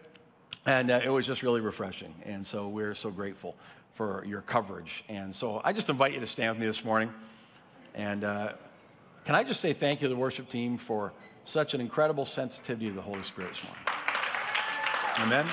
And 0.65 0.89
uh, 0.89 1.01
it 1.03 1.09
was 1.09 1.27
just 1.27 1.43
really 1.43 1.59
refreshing. 1.59 2.13
And 2.23 2.47
so 2.47 2.69
we're 2.69 2.95
so 2.95 3.11
grateful 3.11 3.57
for 3.93 4.23
your 4.25 4.41
coverage. 4.41 5.03
And 5.07 5.35
so 5.35 5.61
I 5.63 5.73
just 5.73 5.89
invite 5.89 6.13
you 6.13 6.19
to 6.19 6.27
stand 6.27 6.55
with 6.55 6.61
me 6.61 6.67
this 6.67 6.83
morning. 6.83 7.13
And 7.93 8.23
uh, 8.23 8.53
can 9.25 9.35
I 9.35 9.43
just 9.43 9.61
say 9.61 9.73
thank 9.73 10.01
you 10.01 10.07
to 10.07 10.13
the 10.13 10.19
worship 10.19 10.49
team 10.49 10.77
for 10.77 11.13
such 11.45 11.73
an 11.73 11.81
incredible 11.81 12.25
sensitivity 12.25 12.87
to 12.87 12.93
the 12.93 13.01
Holy 13.01 13.23
Spirit 13.23 13.49
this 13.49 13.63
morning? 13.63 13.83
Amen. 15.19 15.45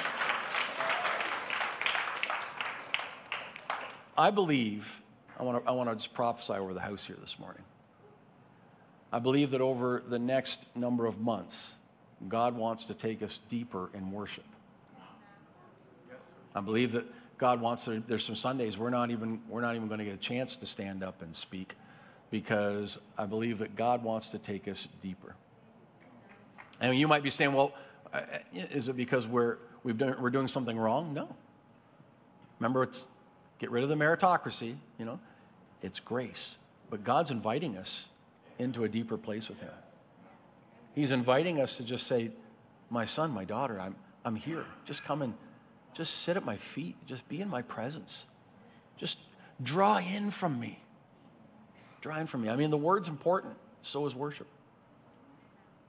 I 4.16 4.30
believe, 4.30 5.00
I 5.38 5.42
want 5.42 5.62
to 5.62 5.70
I 5.70 5.72
wanna 5.72 5.94
just 5.94 6.14
prophesy 6.14 6.54
over 6.54 6.74
the 6.74 6.80
house 6.80 7.04
here 7.04 7.16
this 7.20 7.38
morning. 7.38 7.62
I 9.12 9.18
believe 9.18 9.50
that 9.50 9.60
over 9.60 10.02
the 10.06 10.18
next 10.18 10.64
number 10.74 11.06
of 11.06 11.20
months, 11.20 11.76
God 12.28 12.54
wants 12.56 12.84
to 12.86 12.94
take 12.94 13.22
us 13.22 13.40
deeper 13.48 13.90
in 13.92 14.12
worship. 14.12 14.44
I 16.54 16.60
believe 16.60 16.92
that 16.92 17.06
God 17.40 17.60
wants 17.60 17.86
to, 17.86 18.02
there's 18.06 18.24
some 18.24 18.36
Sundays 18.36 18.78
we're 18.78 18.90
not 18.90 19.10
even, 19.10 19.40
we're 19.48 19.62
not 19.62 19.74
even 19.74 19.88
going 19.88 19.98
to 19.98 20.04
get 20.04 20.14
a 20.14 20.18
chance 20.18 20.54
to 20.56 20.66
stand 20.66 21.02
up 21.02 21.22
and 21.22 21.34
speak 21.34 21.74
because 22.30 22.98
I 23.18 23.26
believe 23.26 23.58
that 23.58 23.74
God 23.74 24.04
wants 24.04 24.28
to 24.28 24.38
take 24.38 24.68
us 24.68 24.86
deeper. 25.02 25.34
And 26.80 26.96
you 26.96 27.08
might 27.08 27.24
be 27.24 27.30
saying, 27.30 27.52
well, 27.52 27.74
is 28.54 28.88
it 28.88 28.96
because 28.96 29.26
we're, 29.26 29.56
we've 29.82 29.98
done, 29.98 30.16
we're 30.20 30.30
doing 30.30 30.46
something 30.46 30.78
wrong? 30.78 31.12
No. 31.12 31.34
Remember, 32.60 32.84
it's 32.84 33.06
Get 33.60 33.70
rid 33.70 33.82
of 33.84 33.90
the 33.90 33.94
meritocracy, 33.94 34.74
you 34.98 35.04
know. 35.04 35.20
It's 35.82 36.00
grace. 36.00 36.56
But 36.88 37.04
God's 37.04 37.30
inviting 37.30 37.76
us 37.76 38.08
into 38.58 38.84
a 38.84 38.88
deeper 38.88 39.16
place 39.16 39.48
with 39.48 39.60
Him. 39.60 39.70
He's 40.94 41.10
inviting 41.10 41.60
us 41.60 41.76
to 41.76 41.84
just 41.84 42.06
say, 42.06 42.30
My 42.88 43.04
son, 43.04 43.30
my 43.30 43.44
daughter, 43.44 43.78
I'm, 43.78 43.94
I'm 44.24 44.34
here. 44.34 44.64
Just 44.86 45.04
come 45.04 45.22
and 45.22 45.34
just 45.94 46.22
sit 46.22 46.36
at 46.36 46.44
my 46.44 46.56
feet. 46.56 46.96
Just 47.06 47.28
be 47.28 47.40
in 47.40 47.48
my 47.48 47.62
presence. 47.62 48.26
Just 48.96 49.18
draw 49.62 49.98
in 49.98 50.30
from 50.30 50.58
me. 50.58 50.80
Draw 52.00 52.18
in 52.18 52.26
from 52.26 52.42
me. 52.42 52.50
I 52.50 52.56
mean, 52.56 52.70
the 52.70 52.78
word's 52.78 53.08
important, 53.08 53.54
so 53.82 54.06
is 54.06 54.14
worship. 54.14 54.46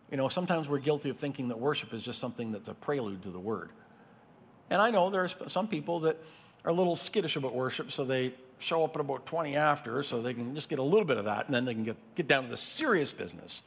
You 0.10 0.18
know, 0.18 0.28
sometimes 0.28 0.68
we're 0.68 0.80
guilty 0.80 1.10
of 1.10 1.18
thinking 1.18 1.48
that 1.48 1.60
worship 1.60 1.94
is 1.94 2.02
just 2.02 2.20
something 2.20 2.52
that's 2.52 2.68
a 2.68 2.74
prelude 2.74 3.24
to 3.24 3.30
the 3.30 3.40
word. 3.40 3.70
And 4.70 4.82
I 4.82 4.92
know 4.92 5.10
there's 5.10 5.36
some 5.48 5.68
people 5.68 6.02
that 6.02 6.18
are 6.66 6.72
a 6.72 6.74
little 6.74 6.96
skittish 6.96 7.38
about 7.38 7.56
worship, 7.56 7.92
so 7.92 8.04
they 8.04 8.34
show 8.60 8.84
up 8.84 8.96
at 8.96 9.02
about 9.02 9.26
20 9.26 9.56
after 9.56 10.04
so 10.04 10.22
they 10.22 10.34
can 10.34 10.54
just 10.54 10.70
get 10.70 10.80
a 10.80 10.84
little 10.84 11.06
bit 11.06 11.18
of 11.18 11.26
that, 11.26 11.46
and 11.46 11.56
then 11.56 11.66
they 11.66 11.74
can 11.74 11.84
get, 11.84 11.98
get 12.16 12.28
down 12.28 12.44
to 12.44 12.50
the 12.50 12.58
serious 12.58 13.12
business 13.12 13.64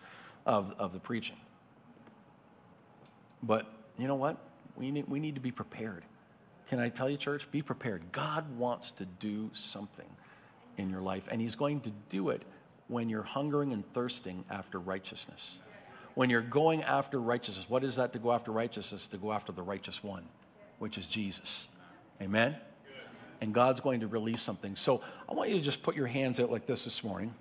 of, 0.47 0.75
of 0.79 0.93
the 0.93 0.99
preaching. 0.99 1.37
But 3.43 3.67
you 3.99 4.07
know 4.07 4.15
what? 4.15 4.37
We 4.77 4.91
need, 4.91 5.09
we 5.09 5.21
need 5.21 5.35
to 5.35 5.41
be 5.41 5.51
prepared. 5.51 6.05
Can 6.75 6.83
I 6.83 6.89
tell 6.89 7.09
you, 7.09 7.17
church? 7.17 7.49
Be 7.53 7.63
prepared. 7.63 8.11
God 8.11 8.59
wants 8.59 8.91
to 8.91 9.07
do 9.07 9.49
something 9.53 10.09
in 10.77 10.91
your 10.91 11.03
life, 11.03 11.29
and 11.31 11.41
He's 11.41 11.55
going 11.55 11.81
to 11.83 11.93
do 12.11 12.31
it 12.31 12.43
when 12.89 13.09
you're 13.09 13.23
hungering 13.23 13.73
and 13.73 13.87
thirsting 13.95 14.45
after 14.51 14.81
righteousness. 14.81 15.59
When 16.17 16.31
you're 16.31 16.41
going 16.41 16.83
after 16.83 17.21
righteousness. 17.21 17.71
What 17.71 17.85
is 17.85 17.95
that 17.95 18.13
to 18.15 18.19
go 18.19 18.33
after 18.33 18.51
righteousness? 18.51 19.07
To 19.07 19.19
go 19.19 19.33
after 19.33 19.53
the 19.53 19.63
righteous 19.63 20.03
one, 20.03 20.25
which 20.81 20.99
is 20.99 21.07
Jesus. 21.07 21.69
Amen? 22.21 22.57
and 23.41 23.55
God's 23.55 23.79
going 23.79 24.01
to 24.01 24.09
release 24.09 24.43
something. 24.43 24.75
So 24.75 25.01
I 25.29 25.35
want 25.35 25.51
you 25.51 25.57
to 25.59 25.63
just 25.63 25.81
put 25.85 25.95
your 25.95 26.09
hands 26.09 26.41
out 26.41 26.51
like 26.51 26.67
this 26.67 26.83
this 26.83 27.05
morning. 27.05 27.37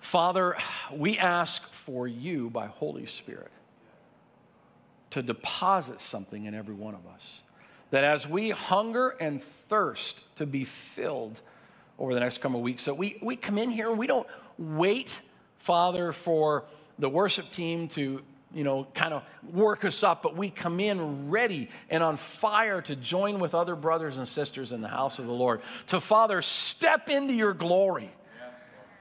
Father, 0.00 0.56
we 0.92 1.16
ask 1.16 1.62
for 1.72 2.08
you 2.08 2.50
by 2.50 2.66
Holy 2.66 3.06
Spirit 3.06 3.52
to 5.10 5.22
deposit 5.22 6.00
something 6.00 6.46
in 6.46 6.54
every 6.54 6.74
one 6.74 6.94
of 6.96 7.06
us. 7.06 7.42
That 7.92 8.04
as 8.04 8.26
we 8.26 8.50
hunger 8.50 9.10
and 9.20 9.42
thirst 9.42 10.24
to 10.36 10.46
be 10.46 10.64
filled 10.64 11.40
over 11.98 12.14
the 12.14 12.20
next 12.20 12.38
couple 12.38 12.56
of 12.56 12.64
weeks, 12.64 12.86
that 12.86 12.96
we, 12.96 13.18
we 13.22 13.36
come 13.36 13.58
in 13.58 13.70
here 13.70 13.90
and 13.90 13.98
we 13.98 14.06
don't 14.06 14.26
wait, 14.58 15.20
Father, 15.58 16.10
for 16.12 16.64
the 16.98 17.10
worship 17.10 17.50
team 17.52 17.88
to 17.88 18.22
you 18.54 18.64
know, 18.64 18.86
kind 18.94 19.12
of 19.12 19.22
work 19.52 19.84
us 19.84 20.02
up, 20.02 20.22
but 20.22 20.36
we 20.36 20.48
come 20.48 20.80
in 20.80 21.30
ready 21.30 21.68
and 21.90 22.02
on 22.02 22.16
fire 22.16 22.80
to 22.82 22.96
join 22.96 23.38
with 23.38 23.54
other 23.54 23.76
brothers 23.76 24.16
and 24.18 24.26
sisters 24.26 24.72
in 24.72 24.80
the 24.80 24.88
house 24.88 25.18
of 25.18 25.26
the 25.26 25.32
Lord. 25.32 25.60
To 25.88 26.00
Father, 26.00 26.40
step 26.42 27.10
into 27.10 27.34
your 27.34 27.52
glory. 27.52 28.10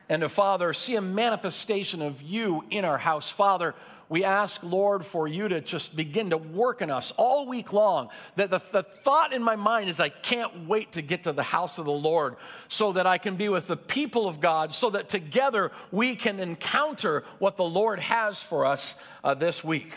And 0.09 0.21
to 0.21 0.29
Father, 0.29 0.73
see 0.73 0.97
a 0.97 1.01
manifestation 1.01 2.01
of 2.01 2.21
you 2.21 2.65
in 2.69 2.83
our 2.83 2.97
house. 2.97 3.29
Father, 3.29 3.73
we 4.11 4.25
ask, 4.25 4.61
Lord, 4.61 5.05
for 5.05 5.25
you 5.25 5.47
to 5.47 5.61
just 5.61 5.95
begin 5.95 6.31
to 6.31 6.37
work 6.37 6.81
in 6.81 6.91
us 6.91 7.13
all 7.15 7.47
week 7.47 7.71
long. 7.71 8.09
That 8.35 8.49
the, 8.49 8.61
the 8.73 8.83
thought 8.83 9.31
in 9.31 9.41
my 9.41 9.55
mind 9.55 9.89
is, 9.89 10.01
I 10.01 10.09
can't 10.09 10.67
wait 10.67 10.91
to 10.91 11.01
get 11.01 11.23
to 11.23 11.31
the 11.31 11.43
house 11.43 11.77
of 11.77 11.85
the 11.85 11.93
Lord 11.93 12.35
so 12.67 12.91
that 12.91 13.07
I 13.07 13.17
can 13.17 13.37
be 13.37 13.47
with 13.47 13.67
the 13.67 13.77
people 13.77 14.27
of 14.27 14.41
God, 14.41 14.73
so 14.73 14.89
that 14.89 15.07
together 15.07 15.71
we 15.93 16.17
can 16.17 16.41
encounter 16.41 17.23
what 17.39 17.55
the 17.55 17.63
Lord 17.63 18.01
has 18.01 18.43
for 18.43 18.65
us 18.65 18.97
uh, 19.23 19.33
this 19.33 19.63
week. 19.63 19.93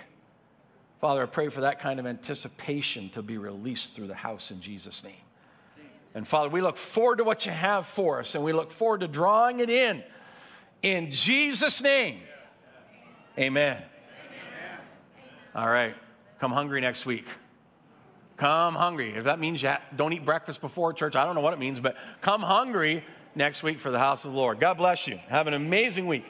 Father, 1.00 1.24
I 1.24 1.26
pray 1.26 1.48
for 1.48 1.62
that 1.62 1.80
kind 1.80 1.98
of 1.98 2.06
anticipation 2.06 3.08
to 3.10 3.22
be 3.22 3.36
released 3.36 3.94
through 3.94 4.06
the 4.06 4.14
house 4.14 4.52
in 4.52 4.60
Jesus' 4.60 5.02
name. 5.02 5.14
And 6.14 6.24
Father, 6.24 6.50
we 6.50 6.60
look 6.60 6.76
forward 6.76 7.16
to 7.16 7.24
what 7.24 7.46
you 7.46 7.50
have 7.50 7.84
for 7.84 8.20
us, 8.20 8.36
and 8.36 8.44
we 8.44 8.52
look 8.52 8.70
forward 8.70 9.00
to 9.00 9.08
drawing 9.08 9.58
it 9.58 9.70
in. 9.70 10.04
In 10.84 11.10
Jesus' 11.10 11.82
name, 11.82 12.20
amen. 13.36 13.82
All 15.54 15.68
right. 15.68 15.94
Come 16.40 16.52
hungry 16.52 16.80
next 16.80 17.06
week. 17.06 17.26
Come 18.36 18.74
hungry. 18.74 19.14
If 19.14 19.24
that 19.24 19.38
means 19.38 19.62
you 19.62 19.72
don't 19.94 20.12
eat 20.12 20.24
breakfast 20.24 20.60
before 20.60 20.92
church, 20.92 21.14
I 21.14 21.24
don't 21.24 21.34
know 21.36 21.40
what 21.40 21.52
it 21.52 21.58
means, 21.60 21.78
but 21.78 21.96
come 22.20 22.40
hungry 22.40 23.04
next 23.34 23.62
week 23.62 23.78
for 23.78 23.90
the 23.90 23.98
house 23.98 24.24
of 24.24 24.32
the 24.32 24.36
Lord. 24.36 24.58
God 24.58 24.76
bless 24.76 25.06
you. 25.06 25.20
Have 25.28 25.46
an 25.46 25.54
amazing 25.54 26.06
week. 26.06 26.24